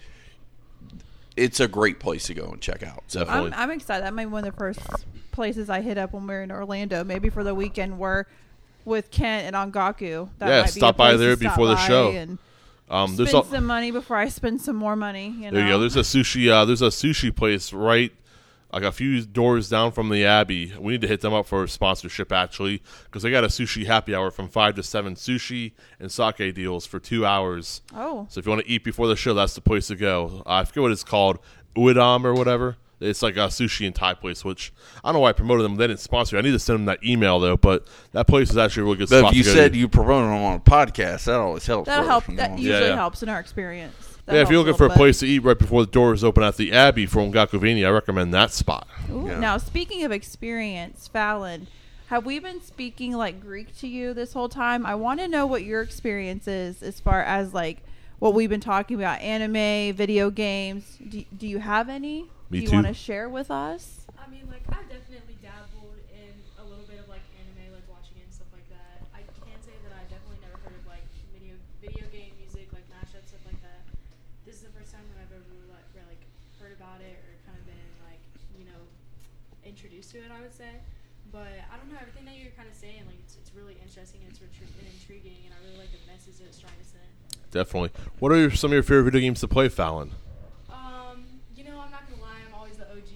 [1.37, 3.03] it's a great place to go and check out.
[3.07, 3.53] So Definitely.
[3.53, 4.05] I'm, I'm excited.
[4.05, 4.79] That might be one of the first
[5.31, 7.03] places I hit up when we are in Orlando.
[7.03, 8.25] Maybe for the weekend, we're
[8.85, 10.29] with Kent and Ongaku.
[10.39, 12.11] That Yeah, might be stop a by place to there stop before the show.
[12.11, 12.37] And
[12.91, 15.29] Um, there's spend a, some money before I spend some more money.
[15.29, 15.51] You know?
[15.51, 15.79] there you go.
[15.79, 16.51] There's a sushi.
[16.51, 18.11] Uh, there's a sushi place right
[18.71, 20.73] like a few doors down from the Abbey.
[20.79, 24.15] We need to hit them up for sponsorship actually because they got a sushi happy
[24.15, 27.81] hour from five to seven sushi and sake deals for two hours.
[27.93, 30.43] oh, So if you want to eat before the show, that's the place to go.
[30.45, 31.39] Uh, I forget what it's called,
[31.75, 32.77] Uedam or whatever.
[33.01, 34.71] It's like a sushi and Thai place, which
[35.03, 35.75] I don't know why I promoted them.
[35.75, 36.35] They didn't sponsor.
[36.35, 36.39] me.
[36.39, 37.57] I need to send them that email though.
[37.57, 39.31] But that place is actually a really good But spot.
[39.33, 39.79] if you to said to.
[39.79, 41.87] you promoted them on a podcast, that always helps.
[41.87, 42.25] that'll help.
[42.27, 42.95] That usually yeah.
[42.95, 43.95] helps in our experience.
[44.27, 44.97] That yeah, if you're helps a looking for a bit.
[44.97, 48.33] place to eat right before the doors open at the Abbey for Ongakuvania, I recommend
[48.35, 48.87] that spot.
[49.11, 49.39] Ooh, Yeah.
[49.39, 51.65] Now, speaking of experience, Fallon,
[52.07, 54.85] have we been speaking like Greek to you this whole time?
[54.85, 57.79] I want to know what your experience is as far as like
[58.19, 60.99] what we've been talking about anime, video games.
[61.09, 62.29] Do, do you have any?
[62.51, 62.75] Me do you too.
[62.83, 64.03] want to share with us?
[64.19, 68.19] I mean, like I've definitely dabbled in a little bit of like anime, like watching
[68.19, 69.07] it and stuff like that.
[69.15, 72.83] I can say that I definitely never heard of like video video game music, like
[72.91, 73.87] mashups, stuff like that.
[74.43, 76.23] This is the first time that I've ever like, really, like
[76.59, 78.21] heard about it or kind of been like
[78.59, 78.83] you know
[79.63, 80.27] introduced to it.
[80.27, 80.83] I would say,
[81.31, 83.07] but I don't know everything that you're kind of saying.
[83.07, 86.03] Like it's, it's really interesting and it's retri- and intriguing, and I really like the
[86.03, 87.07] message that it's trying to send.
[87.51, 87.95] Definitely.
[88.19, 90.11] What are your, some of your favorite video games to play, Fallon?
[90.71, 93.11] Um, you know, I'm not gonna lie, I'm always the OG.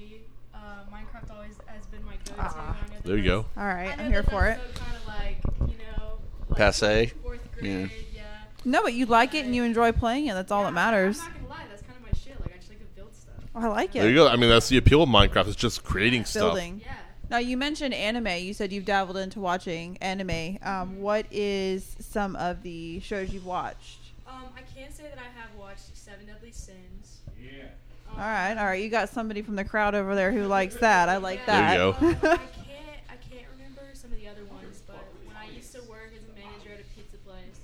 [0.53, 2.39] Uh, Minecraft always has been my go-to.
[2.39, 2.75] Ah.
[2.75, 3.45] I know that There you go.
[3.55, 4.59] All right, I know I'm here for it.
[4.75, 5.37] kind of like
[5.69, 6.13] you know,
[6.49, 7.11] like Passe?
[7.23, 8.23] Grade, yeah.
[8.65, 10.33] No, but you like it and you enjoy playing it.
[10.33, 11.19] That's all Yeah, that matters.
[11.19, 12.39] I'm not gonna lie, that's kind of my shit.
[12.41, 13.33] Like I just like to build stuff.
[13.53, 13.99] I like it.
[13.99, 14.27] There you go.
[14.27, 15.47] I mean, that's the appeal of Minecraft.
[15.47, 16.41] It's just creating stuff.
[16.53, 16.81] Building.
[16.83, 16.93] Yeah.
[17.29, 18.27] Now you mentioned anime.
[18.43, 20.57] You said you've dabbled into watching anime.
[20.63, 23.99] Um, what is some of the shows you've watched?
[24.27, 27.19] Um, I can say that I have watched Seven Deadly Sins.
[27.39, 27.65] Yeah.
[28.11, 28.81] All right, all right.
[28.81, 31.09] You got somebody from the crowd over there who likes that.
[31.09, 31.77] I like that.
[31.77, 31.97] There you go.
[32.29, 35.73] Um, I can't, I can't remember some of the other ones, but when I used
[35.73, 37.57] to work as a manager at a pizza place,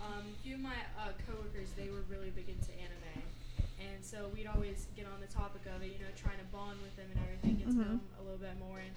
[0.00, 3.20] um, a few of my uh, coworkers they were really big into anime,
[3.78, 5.26] and so we'd always get on the
[6.56, 8.00] bond with them and everything, get to know Mhm.
[8.00, 8.80] them a little bit more.
[8.80, 8.88] And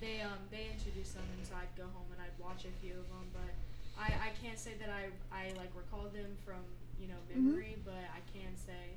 [0.00, 2.96] they um they introduced them, and so I'd go home and I'd watch a few
[2.96, 3.28] of them.
[3.36, 3.52] But
[4.00, 6.64] I I can't say that I I like recalled them from
[6.96, 8.96] you know memory, but I can say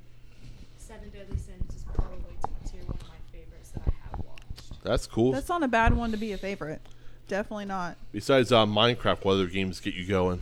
[0.80, 4.75] Seven Deadly Sins is probably top tier one of my favorites that I have watched.
[4.86, 5.32] That's cool.
[5.32, 6.82] That's not a bad one to be a favorite.
[7.28, 7.98] Definitely not.
[8.12, 10.42] Besides uh, Minecraft, what other games get you going?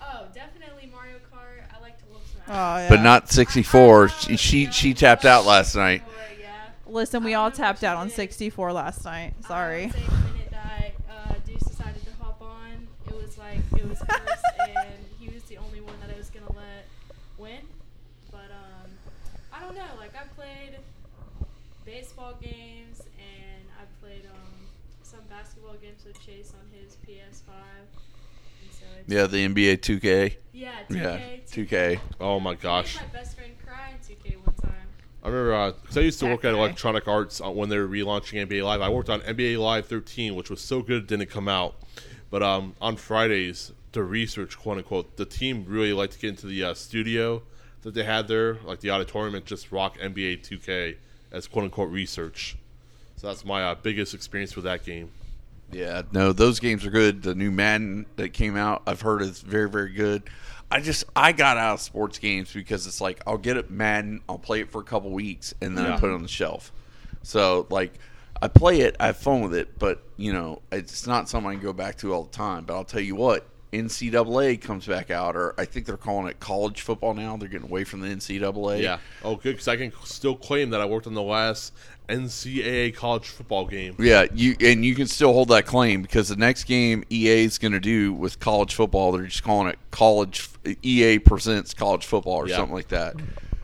[0.00, 1.62] Oh, definitely Mario Kart.
[1.74, 2.88] I like to whoop some Oh, yeah.
[2.90, 4.04] But not 64.
[4.04, 6.02] I- I She she, you she tapped out last night.
[6.86, 9.34] Listen, we all tapped out on 64 last night.
[9.46, 9.86] Sorry.
[9.86, 13.98] would the minute that uh, Deuce decided to hop on, it was like it was
[14.08, 16.86] cursed, and he was the only one that I was gonna let
[17.36, 17.60] win.
[18.30, 18.90] But um,
[19.52, 19.84] I don't know.
[19.98, 20.78] Like I played
[21.84, 24.52] baseball games, and I played um
[25.02, 25.20] some
[25.68, 27.52] basketball games with Chase on his PS5.
[28.62, 30.36] And so it's, Yeah, the NBA 2K.
[30.52, 32.00] yeah, 2K, Yeah, 2K.
[32.20, 32.96] Oh my I gosh.
[32.96, 34.72] made my best friend cry in 2K one time.
[35.22, 36.58] I remember because I used to work at guy.
[36.58, 38.80] Electronic Arts uh, when they were relaunching NBA Live.
[38.80, 41.74] I worked on NBA Live 13, which was so good it didn't come out.
[42.30, 46.46] But um, on Fridays, to research, quote unquote, the team really liked to get into
[46.46, 47.42] the uh, studio
[47.82, 50.96] that they had there, like the auditorium, and just rock NBA 2K
[51.32, 52.56] as quote unquote research.
[53.16, 55.10] So that's my uh, biggest experience with that game.
[55.70, 57.22] Yeah, no, those games are good.
[57.22, 60.22] The new Madden that came out, I've heard is very, very good.
[60.70, 64.20] I just I got out of sports games because it's like I'll get it Madden,
[64.28, 66.72] I'll play it for a couple weeks, and then I put it on the shelf.
[67.22, 67.94] So like
[68.40, 71.54] I play it, I have fun with it, but you know it's not something I
[71.54, 72.64] can go back to all the time.
[72.64, 76.40] But I'll tell you what, NCAA comes back out, or I think they're calling it
[76.40, 77.36] college football now.
[77.36, 78.82] They're getting away from the NCAA.
[78.82, 78.98] Yeah.
[79.22, 81.72] Oh, good, because I can still claim that I worked on the last
[82.08, 83.94] NCAA college football game.
[83.98, 87.58] Yeah, you and you can still hold that claim because the next game EA is
[87.58, 90.48] going to do with college football, they're just calling it college
[90.82, 92.56] EA presents college football or Yeah.
[92.56, 93.16] something like that.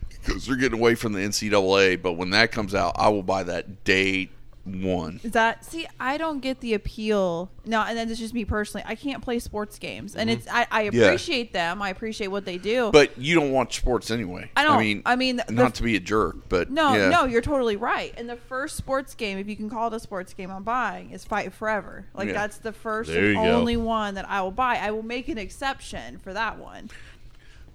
[0.09, 3.43] Because they're getting away from the NCAA, but when that comes out, I will buy
[3.45, 4.31] that day
[4.65, 5.21] one.
[5.23, 5.87] Is that see?
[6.01, 7.51] I don't get the appeal.
[7.67, 8.85] No, and then it's just me personally.
[8.87, 10.57] I can't play sports games, and it's mm-hmm.
[10.57, 11.05] I, I Yeah.
[11.07, 11.83] appreciate them.
[11.83, 12.91] I appreciate what they do.
[12.93, 14.51] But you don't watch sports anyway.
[14.57, 17.09] I don't- I mean, I mean, the- not to be a jerk, but no, yeah.
[17.11, 18.12] no, you're totally right.
[18.17, 21.11] And the first sports game, if you can call it a sports game, I'm buying
[21.11, 22.07] is Fight Forever.
[22.15, 22.35] Like Yeah.
[22.35, 23.41] that's the first and go.
[23.43, 24.77] only one that I will buy.
[24.77, 26.91] I will make an exception for that one.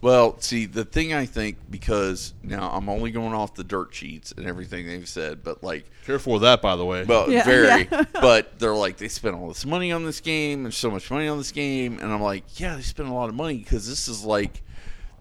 [0.01, 4.31] Well, see, the thing I think because now I'm only going off the dirt sheets
[4.35, 7.03] and everything they've said, but like Careful with that, by the way.
[7.03, 7.87] Well, Yeah, very.
[7.91, 8.03] yeah.
[8.13, 10.63] but they're like, they spent all this money on this game.
[10.63, 11.99] There's so much money on this game.
[11.99, 14.63] And I'm like, yeah, they spent a lot of money because this is like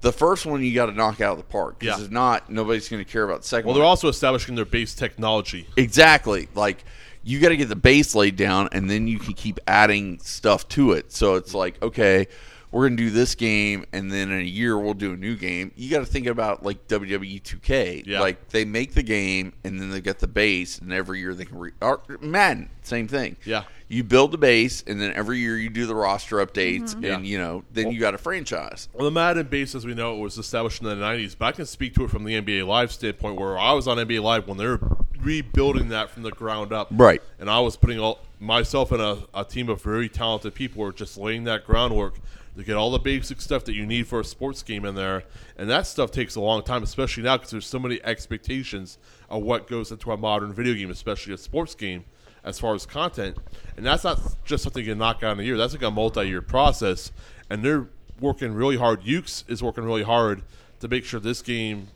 [0.00, 1.80] the first one you got to knock out of the park.
[1.80, 2.04] Because Yeah.
[2.06, 3.80] if not, nobody's going to care about the second well, one.
[3.80, 5.66] they're also establishing their base technology.
[5.76, 6.48] Exactly.
[6.54, 6.84] Like
[7.24, 10.66] you got to get the base laid down, and then you can keep adding stuff
[10.68, 11.12] to it.
[11.12, 12.28] So it's like, okay,
[12.70, 15.72] we're gonna do this game, and then in a year we'll do a new game.
[15.76, 18.04] You got to think about like WWE 2K.
[18.06, 18.20] Yeah.
[18.20, 21.44] Like they make the game, and then they get the base, and every year they
[21.46, 23.36] can re- or Madden, same thing.
[23.44, 23.64] Yeah.
[23.90, 27.04] You build the base, and then every year you do the roster updates, Mm-hmm.
[27.04, 27.14] Yeah.
[27.14, 28.88] and you know, then you got a franchise.
[28.92, 31.52] Well, the Madden base, as we know, it was established in the '90s, but I
[31.52, 34.46] can speak to it from the NBA Live standpoint, where I was on NBA Live
[34.46, 34.80] when they were
[35.20, 36.88] rebuilding that from the ground up.
[36.90, 37.22] Right.
[37.38, 40.92] And I was putting all myself and a, a team of very talented people were
[40.92, 42.14] just laying that groundwork
[42.58, 45.22] to get all the basic stuff that you need for a sports game in there.
[45.56, 48.98] And that stuff takes a long time, especially now because there's so many expectations
[49.30, 52.04] of what goes into a modern video game, especially a sports game,
[52.42, 53.36] as far as content.
[53.76, 55.56] And that's not just something you knock out in a year.
[55.56, 57.12] That's like a multi-year process.
[57.48, 57.86] And they're
[58.18, 59.02] working really hard.
[59.02, 60.42] Yuke's is working really hard
[60.80, 61.86] to make sure this game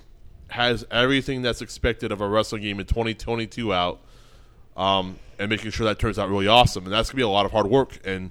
[0.51, 3.99] has everything that's expected of a wrestling game in 2022 out,
[4.77, 6.85] um, and making sure that turns out really awesome.
[6.85, 7.99] And that's gonna be a lot of hard work.
[8.07, 8.31] And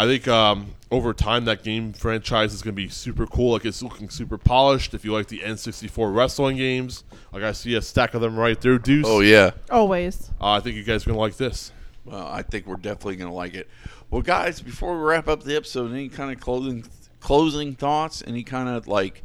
[0.00, 3.52] I think um, over time that game franchise is gonna be super cool.
[3.52, 4.94] Like it's looking super polished.
[4.94, 8.58] If you like the N64 wrestling games, like I see a stack of them right
[8.58, 9.04] there, Deuce.
[9.06, 9.50] Oh yeah.
[9.70, 10.30] Always.
[10.40, 11.72] Uh, I think you guys are gonna like this.
[12.06, 13.68] Well, I think we're definitely going to like it.
[14.10, 16.86] Well, guys, before we wrap up the episode, any kind of closing
[17.20, 18.22] closing thoughts?
[18.26, 19.22] Any kind of like,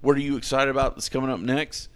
[0.00, 1.88] what are you excited about that's coming up next?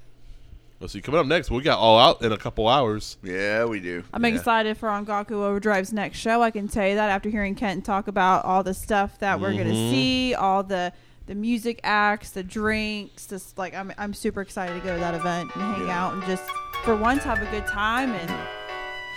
[0.83, 1.01] Let's see.
[1.01, 3.17] Coming up next, we got All Out in a couple hours.
[3.23, 4.03] Yeah, we do.
[4.13, 4.33] I'm Yeah.
[4.33, 6.43] excited for Ongaku Overdrive's next show.
[6.43, 9.53] I can tell you that after hearing Kent talk about all the stuff that we're
[9.53, 9.91] going to mm-hmm.
[9.93, 10.93] see, all the
[11.27, 15.15] the music acts, the drinks, just like I'm I'm super excited to go to that
[15.15, 16.05] event and hang Yeah.
[16.05, 16.43] out and just
[16.83, 18.29] for once have a good time and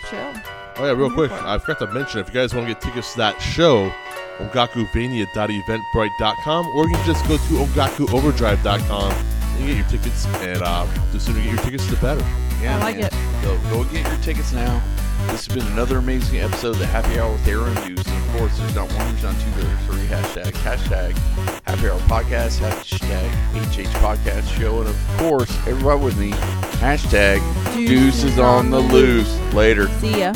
[0.07, 0.33] chill.
[0.77, 1.49] Oh yeah, real I'm quick, here for it.
[1.49, 3.91] I forgot to mention if you guys want to get tickets to that show,
[4.37, 10.25] ongakuvania.eventbrite.com, or you can just go to ongakuoverdrive.com and get your tickets.
[10.25, 12.21] And uh, the sooner you get your tickets, the better.
[12.61, 13.05] Yeah, I like man.
[13.05, 13.13] it.
[13.43, 14.81] So go get your tickets now.
[15.27, 18.05] This has been another amazing episode of the Happy Hour with Aaron Deuce.
[18.07, 20.51] And of course, there's not one, there's not two, there's three hashtags.
[20.61, 21.17] Hashtag
[21.65, 23.29] Happy Hour Podcast, hashtag
[23.71, 26.31] HH Podcast Show, and of course, everybody with me,
[26.79, 27.39] hashtag
[27.73, 29.35] Deuce Deuce is on the loose.
[29.53, 29.87] Later.
[29.99, 30.33] See ya.